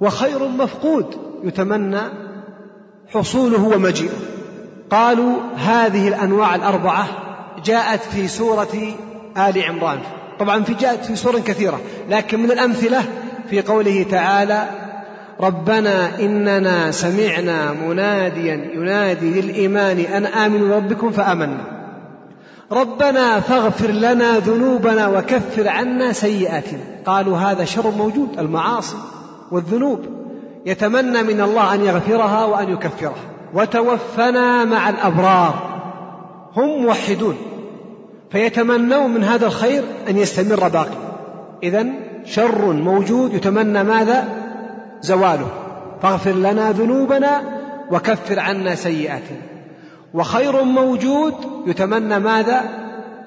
[0.00, 1.06] وخير مفقود
[1.44, 2.00] يتمنى
[3.08, 4.12] حصوله ومجيئه.
[4.90, 7.06] قالوا هذه الأنواع الأربعة
[7.64, 8.94] جاءت في سورة
[9.36, 9.98] آل عمران.
[10.40, 13.04] طبعا في جاءت في سور كثيرة لكن من الأمثلة
[13.50, 14.68] في قوله تعالى
[15.40, 21.78] ربنا إننا سمعنا مناديا ينادي للإيمان أن آمنوا ربكم فآمنا.
[22.72, 26.80] ربنا فاغفر لنا ذنوبنا وكفر عنا سيئاتنا.
[27.06, 28.96] قالوا هذا شر موجود المعاصي
[29.50, 30.00] والذنوب.
[30.66, 33.14] يتمنى من الله أن يغفرها وأن يكفرها.
[33.54, 35.80] وتوفنا مع الأبرار.
[36.56, 37.36] هم موحدون.
[38.30, 40.96] فيتمنون من هذا الخير أن يستمر باقي.
[41.62, 41.86] إذا
[42.24, 44.24] شر موجود يتمنى ماذا؟
[45.00, 45.48] زواله.
[46.02, 47.42] فاغفر لنا ذنوبنا
[47.90, 49.38] وكفر عنا سيئاتنا.
[50.14, 51.34] وخير موجود
[51.66, 52.60] يتمنى ماذا؟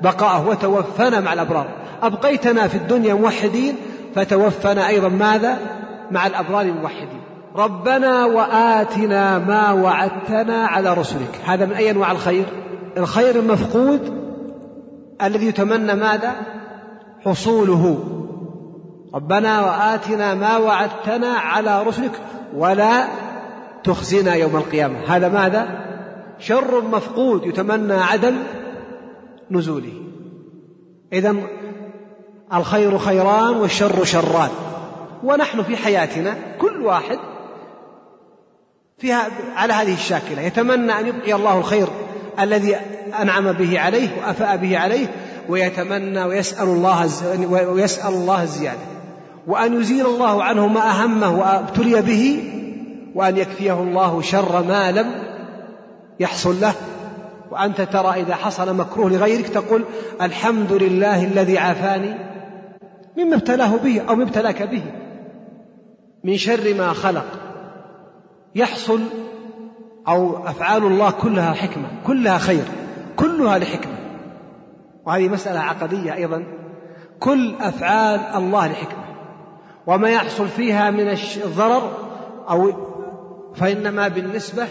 [0.02, 0.48] بقاءه.
[0.48, 1.68] وتوفنا مع الأبرار.
[2.04, 3.76] أبقيتنا في الدنيا موحدين
[4.16, 5.58] فتوفنا أيضا ماذا؟
[6.12, 7.22] مع الأبرار موحدين.
[7.56, 11.40] ربنا وآتنا ما وعدتنا على رسلك.
[11.46, 12.46] هذا من أي أنواع الخير؟
[12.98, 14.21] الخير المفقود
[15.24, 16.36] الذي يتمنى ماذا؟
[17.26, 18.00] حصوله.
[19.14, 22.12] ربنا وآتنا ما وعدتنا على رسلك
[22.56, 23.08] ولا
[23.84, 25.00] تخزنا يوم القيامة.
[25.08, 25.68] هذا ماذا؟
[26.40, 28.38] شر مفقود يتمنى عدم
[29.52, 29.94] نزوله.
[31.14, 31.36] إذا
[32.54, 34.50] الخير خيران والشر شران.
[35.24, 37.20] ونحن في حياتنا كل واحد
[38.98, 40.42] فيها على هذه الشاكلة.
[40.42, 41.88] يتمنى أن يبقي الله الخير
[42.40, 42.76] الذي
[43.22, 45.08] أنعم به عليه وأفاء به عليه
[45.50, 47.10] ويتمنى ويسأل الله
[47.50, 48.80] ويسأل الله الزيادة.
[49.48, 52.44] وأن يزيل الله عنه ما أهمه وأبتلي به
[53.16, 55.12] وأن يكفيه الله شر ما لم
[56.20, 56.74] يحصل له.
[57.52, 59.84] وأنت ترى إذا حصل مكروه لغيرك تقول
[60.22, 62.14] الحمد لله الذي عافاني
[63.18, 64.84] مما ابتلاه به أو مما ابتلاك به
[66.24, 67.26] من شر ما خلق.
[68.56, 69.00] يحصل
[70.08, 72.64] أو أفعال الله كلها حكمة كلها خير
[73.16, 73.94] كلها لحكمة.
[75.06, 76.44] وهذه مسألة عقدية أيضا.
[77.20, 79.04] كل أفعال الله لحكمة.
[79.88, 81.10] وما يحصل فيها من
[81.46, 81.92] الضرر
[82.50, 82.74] أو
[83.56, 84.68] فإنما بالنسبة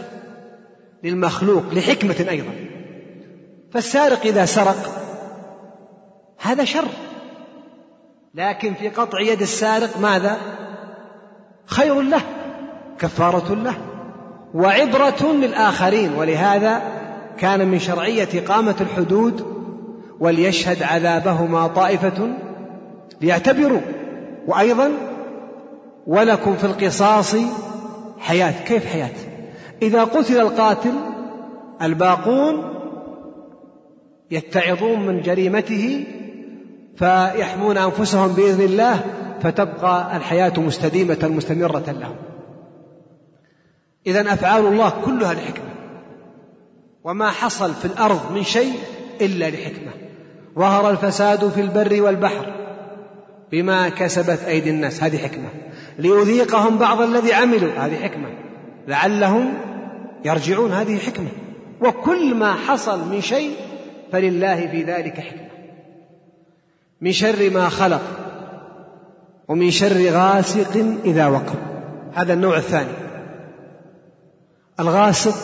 [1.05, 2.53] للمخلوق لحكمة أيضا.
[3.73, 4.91] فالسارق إذا سرق
[6.41, 6.89] هذا شر.
[8.35, 10.37] لكن في قطع يد السارق ماذا؟
[11.67, 12.21] خير له
[12.99, 13.90] كفارة له.
[14.55, 16.83] وعبرة للآخرين ولهذا
[17.39, 19.45] كان من شرعية إقامة الحدود
[20.21, 22.29] وليشهد عذابهما طائفة
[23.21, 23.81] ليعتبروا.
[24.47, 24.91] وأيضا
[26.07, 27.37] ولكم في القصاص
[28.19, 28.65] حياة.
[28.65, 29.11] كيف حياة؟
[29.83, 30.93] إذا قتل القاتل
[31.83, 32.75] الباقون
[34.31, 36.05] يتعظون من جريمته
[36.97, 39.01] فيحمون أنفسهم بإذن الله
[39.43, 42.30] فتبقى الحياة مستديمة مستمرة لهم.
[44.07, 45.71] إذا أفعال الله كلها لحكمة.
[47.05, 48.73] وما حصل في الأرض من شيء
[49.21, 49.93] إلا لحكمة.
[50.59, 52.53] ظهر الفساد في البر والبحر
[53.53, 55.03] بما كسبت أيدي الناس.
[55.03, 55.49] هذه حكمة.
[55.99, 57.73] ليذيقهم بعض الذي عملوا.
[57.73, 58.29] هذه حكمة.
[58.89, 59.55] لعلهم
[60.25, 60.73] يرجعون.
[60.73, 61.29] هذه حكمة.
[61.81, 63.55] وكل ما حصل من شيء
[64.13, 65.51] فلله في ذلك حكمة.
[67.01, 68.03] من شر ما خلق
[69.49, 71.59] ومن شر غاسق إذا وقب.
[72.15, 73.10] هذا النوع الثاني.
[74.81, 75.35] الغاسق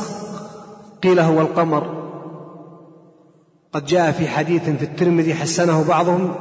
[1.03, 2.07] قيل هو القمر.
[3.72, 6.34] قد جاء في حديث في الترمذي حسنه بعضهم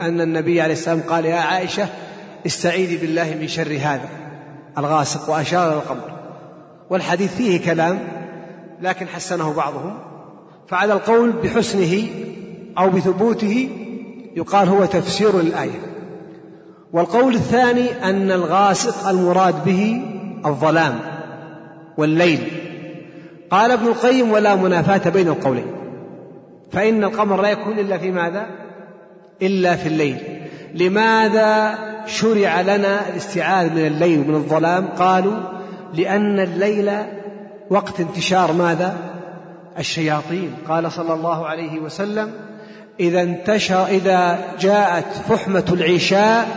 [0.00, 1.88] أن, النبي عليه السلام قال يا عائشة
[2.46, 4.08] استعيذي بالله من شر هذا.
[4.78, 6.12] الغاسق وأشار إلى القمر.
[6.90, 7.98] والحديث فيه كلام
[8.80, 9.98] لكن حسنه بعضهم.
[10.68, 12.06] فعلى القول بحسنه
[12.78, 13.68] أو بثبوته
[14.36, 15.80] يقال هو تفسير للآية.
[16.92, 20.02] والقول الثاني أن الغاسق المراد به
[20.46, 21.11] الظلام.
[21.96, 22.40] والليل.
[23.50, 25.66] قال ابن القيم ولا منافاة بين القولين.
[26.72, 28.46] فإن القمر لا يكون إلا في ماذا؟
[29.42, 30.16] إلا في الليل.
[30.74, 31.74] لماذا
[32.06, 35.36] شرع لنا الاستعاذ من الليل ومن الظلام؟ قالوا
[35.94, 36.90] لأن الليل
[37.70, 38.96] وقت انتشار ماذا؟
[39.78, 40.54] الشياطين.
[40.68, 42.32] قال صلى الله عليه وسلم
[43.00, 46.48] إذا انتشر إذا جاءت فحمة العشاء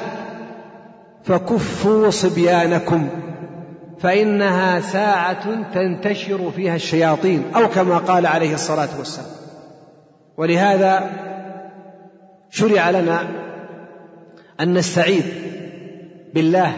[1.24, 3.10] فكفوا صبيانكم.
[4.06, 9.30] فإنها ساعة تنتشر فيها الشياطين أو كما قال عليه الصلاة والسلام.
[10.38, 11.10] ولهذا
[12.50, 13.28] شرع لنا
[14.60, 15.24] أن نستعيذ
[16.34, 16.74] بالله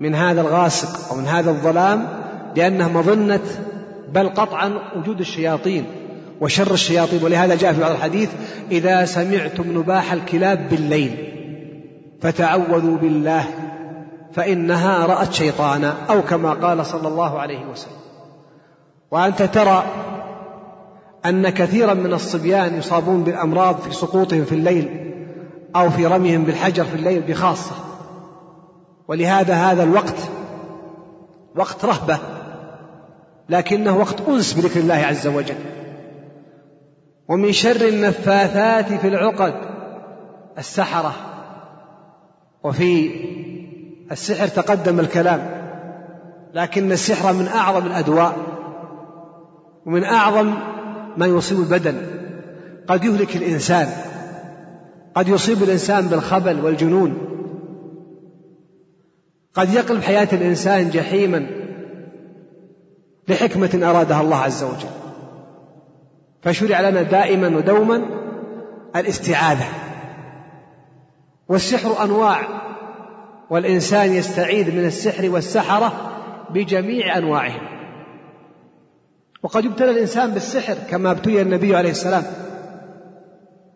[0.00, 2.08] من هذا الغاسق أو من هذا الظلام
[2.56, 3.40] لأنه مظنة
[4.12, 5.84] بل قطعا وجود الشياطين
[6.40, 7.24] وشر الشياطين.
[7.24, 8.30] ولهذا جاء في بعض الحديث
[8.70, 11.16] إذا سمعتم نباح الكلاب بالليل
[12.20, 13.44] فتعوذوا بالله
[14.32, 17.98] فإنها رأت شيطانا أو كما قال صلى الله عليه وسلم.
[19.10, 19.84] وأنت ترى
[21.26, 25.14] أن كثيرا من الصبيان يصابون بالأمراض في سقوطهم في الليل
[25.76, 27.74] أو في رميهم بالحجر في الليل بخاصة.
[29.08, 30.18] ولهذا هذا الوقت
[31.56, 32.18] وقت رهبة
[33.48, 35.56] لكنه وقت أنس بذكر الله عز وجل.
[37.28, 39.54] ومن شر النفاثات في العقد
[40.58, 41.14] السحرة
[42.64, 43.10] وفي
[44.12, 45.58] السحر تقدم الكلام
[46.54, 48.36] لكن السحر من أعظم الأدواء
[49.86, 50.54] ومن أعظم
[51.16, 51.96] ما يصيب البدن.
[52.88, 53.88] قد يهلك الإنسان
[55.14, 57.18] قد يصيب الإنسان بالخبل والجنون
[59.54, 61.46] قد يقلب حياة الإنسان جحيما
[63.28, 64.88] لحكمة أرادها الله عز وجل.
[66.42, 68.02] فشرع لنا دائما ودوما
[68.96, 69.66] الاستعاذة.
[71.48, 72.57] والسحر أنواع
[73.50, 76.12] والإنسان يستعيذ من السحر والسحرة
[76.50, 77.68] بجميع أنواعهم.
[79.42, 82.24] وقد يبتلى الإنسان بالسحر كما ابتلي النبي عليه السلام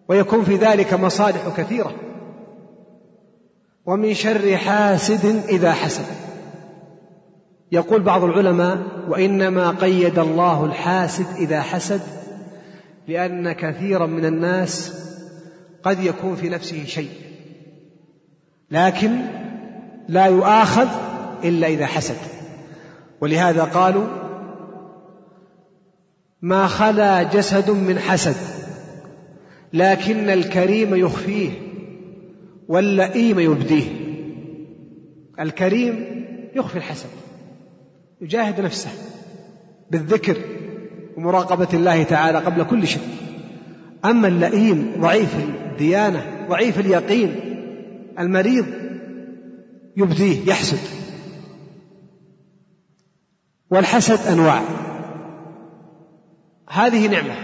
[0.09, 1.95] ويكون في ذلك مصالح كثيرة.
[3.87, 6.05] ومن شر حاسد إذا حسد.
[7.73, 12.01] يقول بعض العلماء وإنما قيد الله الحاسد إذا حسد
[13.09, 15.03] لأن كثيرا من الناس
[15.83, 17.11] قد يكون في نفسه شيء.
[18.71, 19.21] لكن
[20.09, 20.89] لا يؤاخذ
[21.45, 22.17] إلا إذا حسد.
[23.21, 24.07] ولهذا قالوا
[26.43, 28.37] ما خلا جسد من حسد
[29.73, 31.51] لكن الكريم يخفيه
[32.69, 33.85] واللئيم يبديه.
[35.41, 36.05] الكريم
[36.55, 37.09] يخفي الحسد
[38.21, 38.91] يجاهد نفسه
[39.91, 40.37] بالذكر
[41.17, 43.03] ومراقبة الله تعالى قبل كل شيء.
[44.05, 45.37] أما اللئيم ضعيف
[45.73, 47.35] الديانة ضعيف اليقين
[48.19, 48.67] المريض
[49.97, 50.79] يبديه يحسد.
[53.71, 54.63] والحسد أنواع.
[56.71, 57.35] هذه نعمة.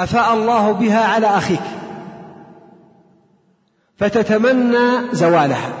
[0.00, 1.60] أفاء الله بها على أخيك.
[3.96, 5.72] فتتمنى زوالها.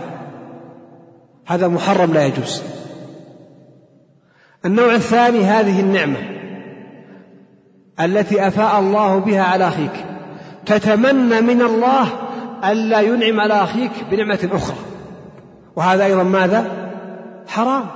[1.46, 2.62] هذا محرم لا يجوز.
[4.64, 6.18] النوع الثاني هذه النعمة.
[8.00, 10.04] التي أفاء الله بها على أخيك.
[10.66, 12.08] تتمنى من الله
[12.64, 14.89] ألا ينعم على أخيك بنعمة أخرى.
[15.76, 16.90] وهذا أيضا ماذا؟
[17.48, 17.86] حرام.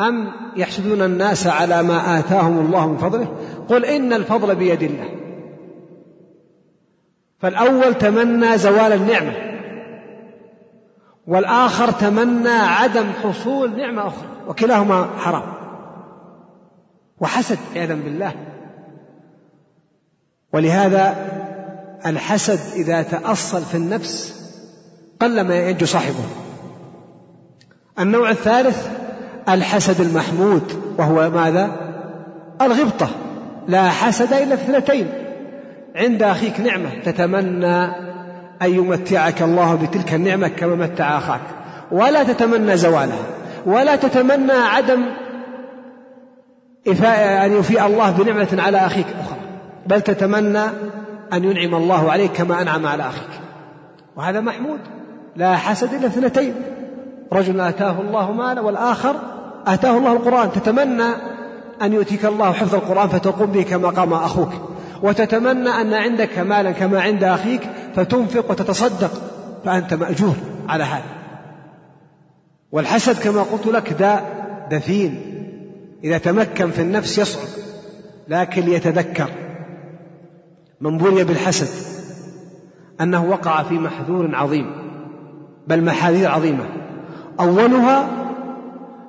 [0.00, 3.26] أم يحسدون الناس على ما آتاهم الله من فضله؟
[3.68, 5.08] قل إن الفضل بيد الله.
[7.38, 9.32] فالأول تمنى زوال النعمة
[11.26, 15.52] والآخر تمنى عدم حصول نعمة أخرى وكلاهما حرام.
[17.20, 18.32] وحسد عياذا بالله.
[20.52, 21.16] ولهذا
[22.06, 24.42] الحسد إذا تأصل في النفس
[25.20, 26.41] قل ما ينجو صاحبه.
[27.98, 28.86] النوع الثالث
[29.48, 31.70] الحسد المحمود وهو ماذا؟
[32.60, 33.08] الغبطة.
[33.68, 35.06] لا حسد إلا اثنتين.
[35.96, 37.84] عند أخيك نعمة تتمنى
[38.62, 41.40] أن يمتعك الله بتلك النعمة كما متع أخاك.
[41.90, 43.24] ولا تتمنى زوالها.
[43.66, 45.02] ولا تتمنى عدم
[46.86, 49.38] أن يفيء الله بنعمة على أخيك أخرى.
[49.86, 50.64] بل تتمنى
[51.32, 53.30] أن ينعم الله عليك كما أنعم على أخيك.
[54.16, 54.80] وهذا محمود.
[55.36, 56.54] لا حسد إلا اثنتين.
[57.32, 59.16] رجل آتاه الله مالا والآخر
[59.66, 61.08] آتاه الله القرآن تتمنى
[61.82, 64.52] أن يؤتيك الله حفظ القرآن فتقوم به كما قام أخوك
[65.02, 67.60] وتتمنى أن عندك مالا كما عند أخيك
[67.96, 69.10] فتنفق وتتصدق
[69.64, 70.34] فأنت مأجور
[70.68, 71.22] على هذا.
[72.72, 75.20] والحسد كما قلت لك داء دفين
[76.04, 77.48] إذا تمكن في النفس يصعب
[78.28, 79.28] لكن ليتذكر.
[80.80, 81.68] من بلي بالحسد
[83.00, 84.72] أنه وقع في محذور عظيم
[85.68, 86.81] بل محاذير عظيمة.
[87.40, 88.08] أولها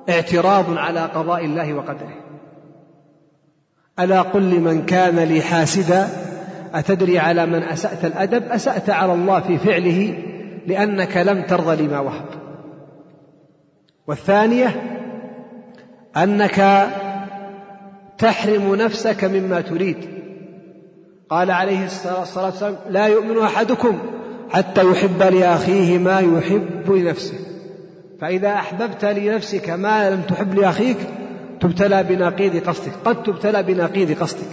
[0.08, 2.14] اعتراض على قضاء الله وقدره.
[3.98, 6.08] ألا قل لمن كان لي حاسدا
[6.74, 10.18] أتدري على من أسأت الأدب؟ أسأت على الله في فعله
[10.66, 12.24] لأنك لم ترضى لما وهب.
[14.06, 14.82] والثانية
[16.16, 16.88] أنك
[18.18, 19.96] تحرم نفسك مما تريد.
[21.30, 23.98] قال عليه الصلاة والسلام لا يؤمن أحدكم
[24.50, 27.53] حتى يحب لأخيه ما يحب لنفسه.
[28.24, 30.96] فإذا أحببت لنفسك ما لم تحب لأخيك
[31.60, 34.48] تبتلى بنقيض قصدك قد تبتلى بنقيض قصدك.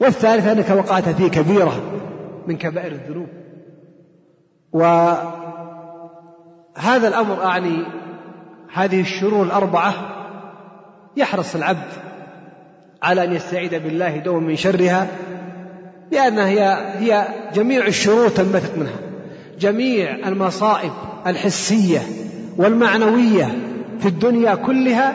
[0.00, 1.82] والثالث أنك وقعت في كبيرة
[2.46, 3.26] من كبائر الذنوب.
[4.72, 5.18] وهذا
[7.08, 7.84] الأمر أعني
[8.72, 9.94] هذه الشرور الأربعة.
[11.16, 11.92] يحرص العبد
[13.02, 15.06] على أن يستعيذ بالله دوما من شرها
[16.12, 19.05] لأنها هي هي جميع الشرور تنبثق منها.
[19.60, 20.92] جميع المصائب
[21.26, 22.02] الحسية
[22.56, 23.58] والمعنوية
[24.00, 25.14] في الدنيا كلها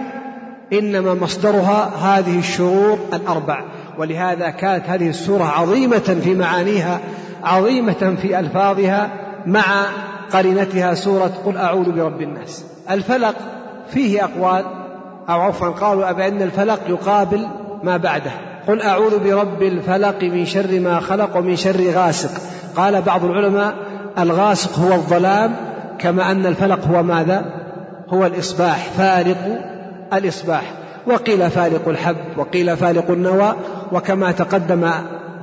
[0.73, 3.63] إنما مصدرها هذه الشرور الأربع.
[3.97, 6.99] ولهذا كانت هذه السورة عظيمة في معانيها
[7.43, 9.09] عظيمة في ألفاظها
[9.45, 9.85] مع
[10.31, 12.65] قرينتها سورة قل أعوذ برب الناس.
[12.91, 13.35] الفلق
[13.93, 14.65] فيه أقوال
[15.29, 17.47] أو عفوا قالوا بأن الفلق يقابل
[17.83, 18.31] ما بعده.
[18.67, 22.31] قل أعوذ برب الفلق من شر ما خلق ومن شر غاسق.
[22.75, 25.55] قال بعض العلماء الغاسق هو الظلام
[25.99, 27.45] كما أن الفلق هو ماذا؟
[28.09, 29.37] هو الإصباح فارق
[30.13, 30.73] الإصباح.
[31.07, 33.55] وقيل فالق الحب وقيل فالق النوى
[33.91, 34.91] وكما تقدم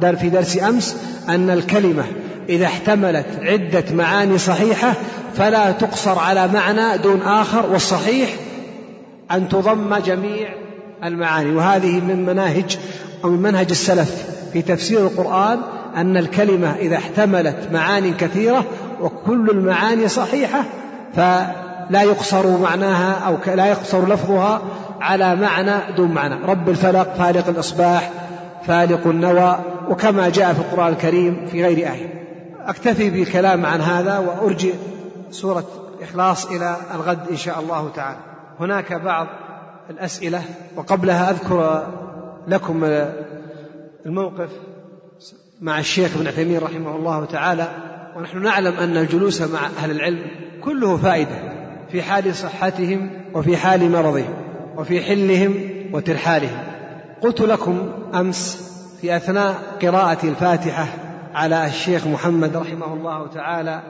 [0.00, 0.96] في درس أمس
[1.28, 2.04] أن الكلمة
[2.48, 4.94] إذا احتملت عدة معاني صحيحة
[5.34, 8.28] فلا تقصر على معنى دون آخر والصحيح
[9.30, 10.48] أن تضم جميع
[11.04, 11.56] المعاني.
[11.56, 12.78] وهذه من مناهج
[13.24, 15.58] أو من منهج السلف في تفسير القرآن
[15.96, 18.64] أن الكلمة إذا احتملت معاني كثيرة
[19.00, 20.64] وكل المعاني صحيحة
[21.14, 24.62] فلا يقصر معناها أو لا يقصر لفظها
[25.00, 26.34] على معنى دون معنى.
[26.44, 28.10] رب الفلق فالق الإصباح
[28.66, 29.58] فالق النوى
[29.88, 32.24] وكما جاء في القرآن الكريم في غير آية.
[32.66, 34.74] أكتفي بالكلام عن هذا وأرجئ
[35.30, 35.64] سورة
[36.02, 38.18] إخلاص إلى الغد إن شاء الله تعالى.
[38.60, 39.26] هناك بعض
[39.90, 40.42] الأسئلة
[40.76, 41.86] وقبلها أذكر
[42.48, 42.84] لكم
[44.06, 44.50] الموقف.
[45.60, 47.68] مع الشيخ ابن عثيمين رحمه الله تعالى
[48.16, 50.18] ونحن نعلم أن الجلوس مع أهل العلم
[50.60, 51.38] كله فائدة
[51.92, 54.34] في حال صحتهم وفي حال مرضهم
[54.76, 55.54] وفي حلهم
[55.92, 56.58] وترحالهم.
[57.20, 60.86] قلت لكم أمس في أثناء قراءة الفاتحة
[61.34, 63.82] على الشيخ محمد رحمه الله تعالى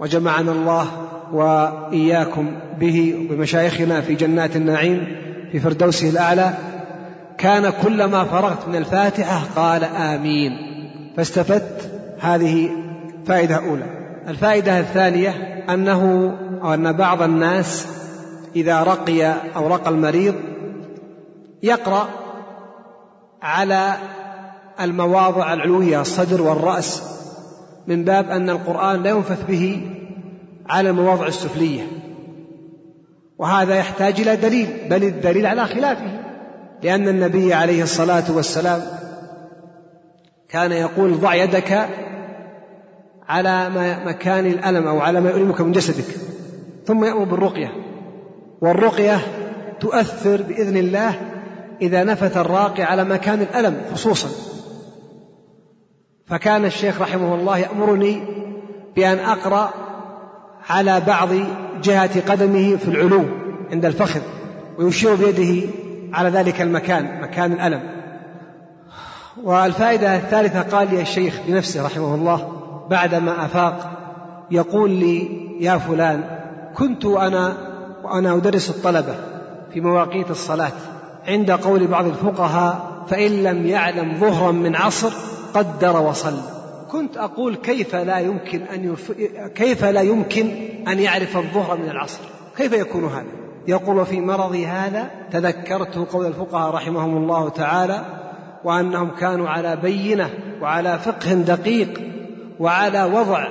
[0.00, 0.86] وجمعنا الله
[1.32, 2.50] وإياكم
[2.80, 5.16] به وبمشايخنا في جنات النعيم
[5.52, 6.54] في فردوسه الأعلى
[7.38, 10.67] كان كلما فرغت من الفاتحة قال آمين.
[11.18, 11.90] فاستفدت
[12.20, 12.70] هذه
[13.26, 13.84] فائدة أولى.
[14.28, 15.30] الفائدة الثانية
[15.68, 17.86] أنه أو أن بعض الناس
[18.56, 20.34] إذا رقي أو رقى المريض
[21.62, 22.08] يقرأ
[23.42, 23.92] على
[24.80, 27.02] المواضع العلوية الصدر والرأس
[27.86, 29.90] من باب أن القرآن لا ينفث به
[30.66, 31.82] على المواضع السفلية.
[33.38, 36.20] وهذا يحتاج إلى دليل بل الدليل على خلافه
[36.82, 38.97] لأن النبي عليه الصلاة والسلام
[40.48, 41.88] كان يقول ضع يدك
[43.28, 43.70] على
[44.06, 46.16] مكان الألم أو على ما يؤلمك من جسدك
[46.86, 47.72] ثم يأمر بالرقية
[48.60, 49.20] والرقية
[49.80, 51.14] تؤثر بإذن الله
[51.82, 54.28] إذا نفث الراقي على مكان الألم خصوصا.
[56.26, 58.22] فكان الشيخ رحمه الله يأمرني
[58.96, 59.70] بأن أقرأ
[60.68, 61.28] على بعض
[61.82, 63.24] جهة قدمه في العلو
[63.72, 64.20] عند الفخذ
[64.78, 65.68] ويشير بيده
[66.12, 67.97] على ذلك المكان مكان الألم.
[69.44, 72.52] والفائدة الثالثة قال لي الشيخ بنفسه رحمه الله
[72.90, 73.90] بعدما أفاق
[74.50, 75.28] يقول لي
[75.60, 76.24] يا فلان
[76.74, 77.56] كنت أنا
[78.04, 79.14] وأنا أدرس الطلبة
[79.72, 80.72] في مواقيت الصلاة
[81.26, 85.12] عند قول بعض الفقهاء فإن لم يعلم ظهرا من عصر
[85.54, 86.42] قدر وصلى.
[86.90, 89.12] كنت أقول كيف لا يمكن أن يف...
[89.54, 90.50] كيف لا يمكن
[90.88, 92.20] أن يعرف الظهر من العصر؟
[92.56, 93.24] كيف يكون هذا؟
[93.68, 98.04] يقول في مرضي هذا تذكرت قول الفقهاء رحمهم الله تعالى
[98.68, 102.00] وأنهم كانوا على بينة وعلى فقه دقيق
[102.60, 103.48] وعلى وضع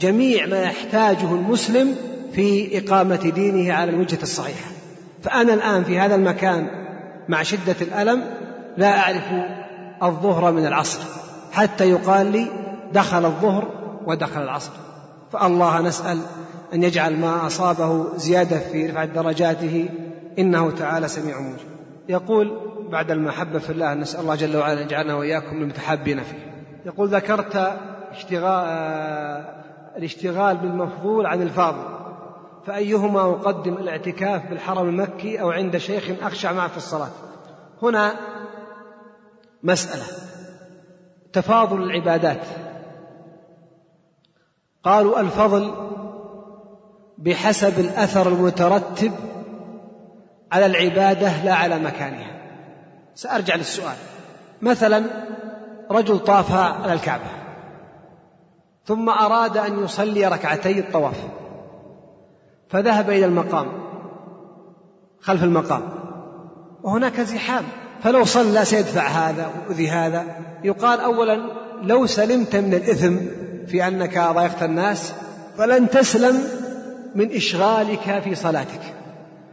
[0.00, 1.94] جميع ما يحتاجه المسلم
[2.32, 4.70] في إقامة دينه على الوجهة الصحيحة.
[5.22, 6.66] فأنا الآن في هذا المكان
[7.28, 8.24] مع شدة الألم
[8.76, 9.24] لا أعرف
[10.02, 11.00] الظهر من العصر.
[11.52, 12.46] حتى يقال لي
[12.92, 13.68] دخل الظهر
[14.06, 14.72] ودخل العصر.
[15.32, 16.18] فالله نسأل
[16.74, 19.88] أن يجعل ما أصابه زيادة في رفعة درجاته.
[20.38, 21.66] إنه تعالى سميع مجيب.
[22.08, 26.66] يقول بعد المحبة في الله نسأل الله جل وعلا أن يجعلنا وإياكم من المتحابين فيه.
[26.86, 27.78] يقول ذكرت
[28.10, 28.64] اشتغال
[29.96, 32.00] الاشتغال بالمفضول عن الفاضل.
[32.66, 37.08] فأيهما أقدم الاعتكاف بالحرم المكي أو عند شيخ أخشع معه في الصلاة؟
[37.82, 38.14] هنا
[39.62, 40.04] مسألة.
[41.32, 42.46] تفاضل العبادات.
[44.84, 45.74] قالوا الفضل
[47.18, 49.12] بحسب الأثر المترتب
[50.52, 52.39] على العبادة لا على مكانها.
[53.14, 53.96] سأرجع للسؤال.
[54.62, 55.04] مثلا
[55.90, 57.40] رجل طاف على الكعبة
[58.86, 61.16] ثم أراد أن يصلي ركعتي الطواف
[62.68, 63.66] فذهب إلى المقام
[65.20, 65.82] خلف المقام
[66.82, 67.64] وهناك زحام
[68.02, 70.24] فلو صلى سيدفع هذا ويؤذي هذا.
[70.64, 71.40] يقال أولا
[71.82, 73.16] لو سلمت من الإثم
[73.66, 75.12] في أنك ضايقت الناس
[75.58, 76.42] فلن تسلم
[77.14, 78.94] من إشغالك في صلاتك.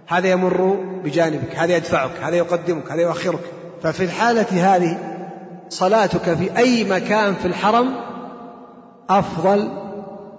[0.07, 3.39] هذا يمر بجانبك هذا يدفعك هذا يقدمك هذا يؤخرك.
[3.81, 4.97] ففي الحالة هذه
[5.69, 7.93] صلاتك في أي مكان في الحرم
[9.09, 9.71] أفضل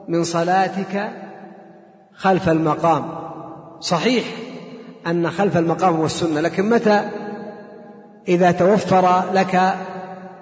[0.08, 1.10] من صلاتك
[2.14, 3.08] خلف المقام.
[3.80, 4.24] صحيح
[5.06, 7.08] أن خلف المقام هو السنة لكن متى؟
[8.28, 9.74] إذا توفر لك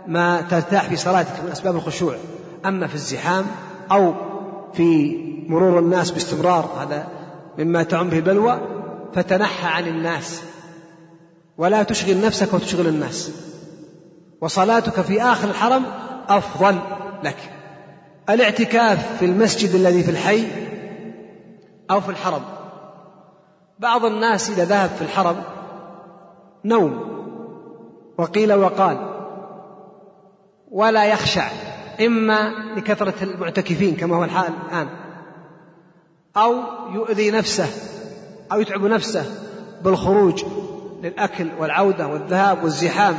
[0.07, 2.15] ما ترتاح في صلاتك من أسباب الخشوع
[2.67, 3.45] أما في الزحام
[3.93, 4.15] أو
[4.73, 5.17] في
[5.49, 7.07] مرور الناس باستمرار هذا
[7.59, 8.76] مما تعم به البلوى
[9.17, 10.43] فتنحى عن الناس.
[11.59, 13.31] ولا تشغل نفسك وتشغل الناس.
[14.41, 15.85] وصلاتك في آخر الحرم
[16.29, 16.79] أفضل
[17.23, 17.37] لك.
[18.31, 20.47] الاعتكاف في المسجد الذي في الحي
[21.91, 22.43] أو في الحرم.
[23.79, 25.43] بعض الناس إذا ذهب في الحرم
[26.65, 27.17] نوم.
[28.19, 28.99] وقيل وقال.
[30.71, 31.49] ولا يخشع
[32.07, 34.89] إما لكثرة المعتكفين كما هو الحال الآن.
[36.37, 36.55] أو
[36.95, 37.96] يؤذي نفسه.
[38.53, 39.25] أو يتعب نفسه
[39.85, 40.45] بالخروج
[41.03, 43.15] للأكل والعودة والذهاب والزحام.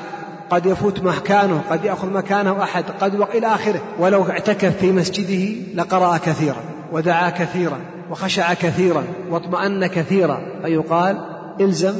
[0.50, 3.82] قد يفوت مكانه قد يأخذ مكانه أحد قد إلى آخره.
[4.00, 7.80] ولو اعتكف في مسجده لقرأ كثيرا ودعا كثيرا
[8.12, 10.62] وخشع كثيرا واطمأن كثيرا.
[10.62, 11.26] فيقال
[11.62, 11.94] إلزم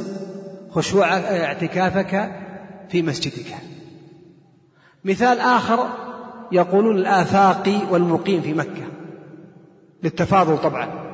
[0.70, 2.30] خشوع اعتكافك
[2.88, 3.54] في مسجدك.
[5.04, 5.78] مثال آخر
[6.52, 8.82] يقولون الآفاقي والمقيم في مكة.
[10.02, 11.07] للتفاضل طبعا.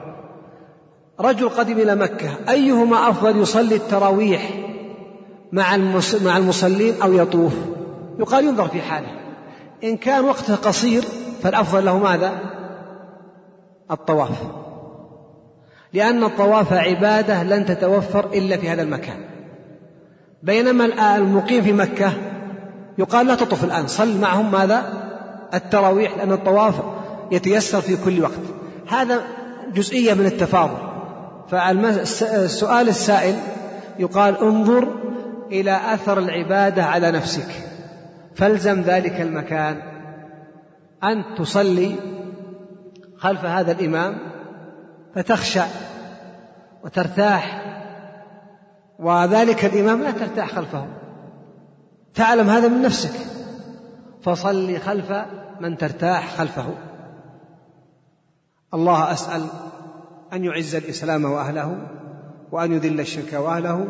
[1.20, 4.50] رجل قدم إلى مكة أيهما أفضل يصلي التراويح
[5.52, 5.76] مع
[6.24, 7.52] مع المصلين أو يطوف؟
[8.18, 9.08] يقال ينظر في حاله.
[9.84, 11.04] إن كان وقته قصير
[11.42, 12.32] فالأفضل له ماذا؟
[13.90, 14.42] الطواف.
[15.92, 19.16] لأن الطواف عبادة لن تتوفر إلا في هذا المكان.
[20.42, 22.12] بينما المقيم في مكة
[22.98, 24.82] يقال لا تطف الآن صل معهم ماذا؟
[25.54, 26.74] التراويح لأن الطواف
[27.32, 28.40] يتيسر في كل وقت.
[28.88, 29.22] هذا
[29.74, 30.93] جزئية من التفاضل.
[31.50, 33.36] فالسؤال السائل
[33.98, 34.88] يقال انظر
[35.52, 37.48] إلى أثر العبادة على نفسك.
[38.34, 39.82] فالزم ذلك المكان.
[41.04, 41.94] أن تصلي
[43.16, 44.18] خلف هذا الإمام
[45.14, 45.66] فتخشع
[46.84, 47.64] وترتاح.
[48.98, 50.86] وذلك الإمام لا ترتاح خلفه.
[52.14, 53.14] تعلم هذا من نفسك.
[54.22, 55.12] فصل خلف
[55.60, 56.74] من ترتاح خلفه.
[58.74, 59.42] الله أسأل
[60.34, 61.76] أن يعز الإسلام وأهله
[62.52, 63.86] وأن يذل الشرك وأهله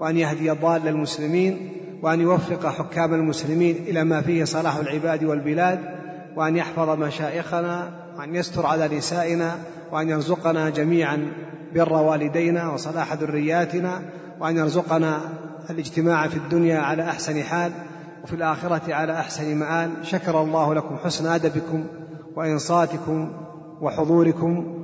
[0.00, 1.72] وأن يهدي ضال المسلمين
[2.02, 5.78] وأن يوفق حكام المسلمين إلى ما فيه صلاح العباد والبلاد
[6.36, 9.56] وأن يحفظ مشائخنا وأن يستر على نسائنا
[9.92, 11.32] وأن يرزقنا جميعا
[11.74, 14.02] بر والدينا وصلاح ذرياتنا
[14.40, 15.20] وأن يرزقنا
[15.70, 17.72] الاجتماع في الدنيا على أحسن حال
[18.24, 19.90] وفي الآخرة على أحسن مآل.
[20.02, 21.84] شكر الله لكم حسن أدبكم
[22.36, 23.32] وإنصاتكم
[23.80, 24.83] وحضوركم.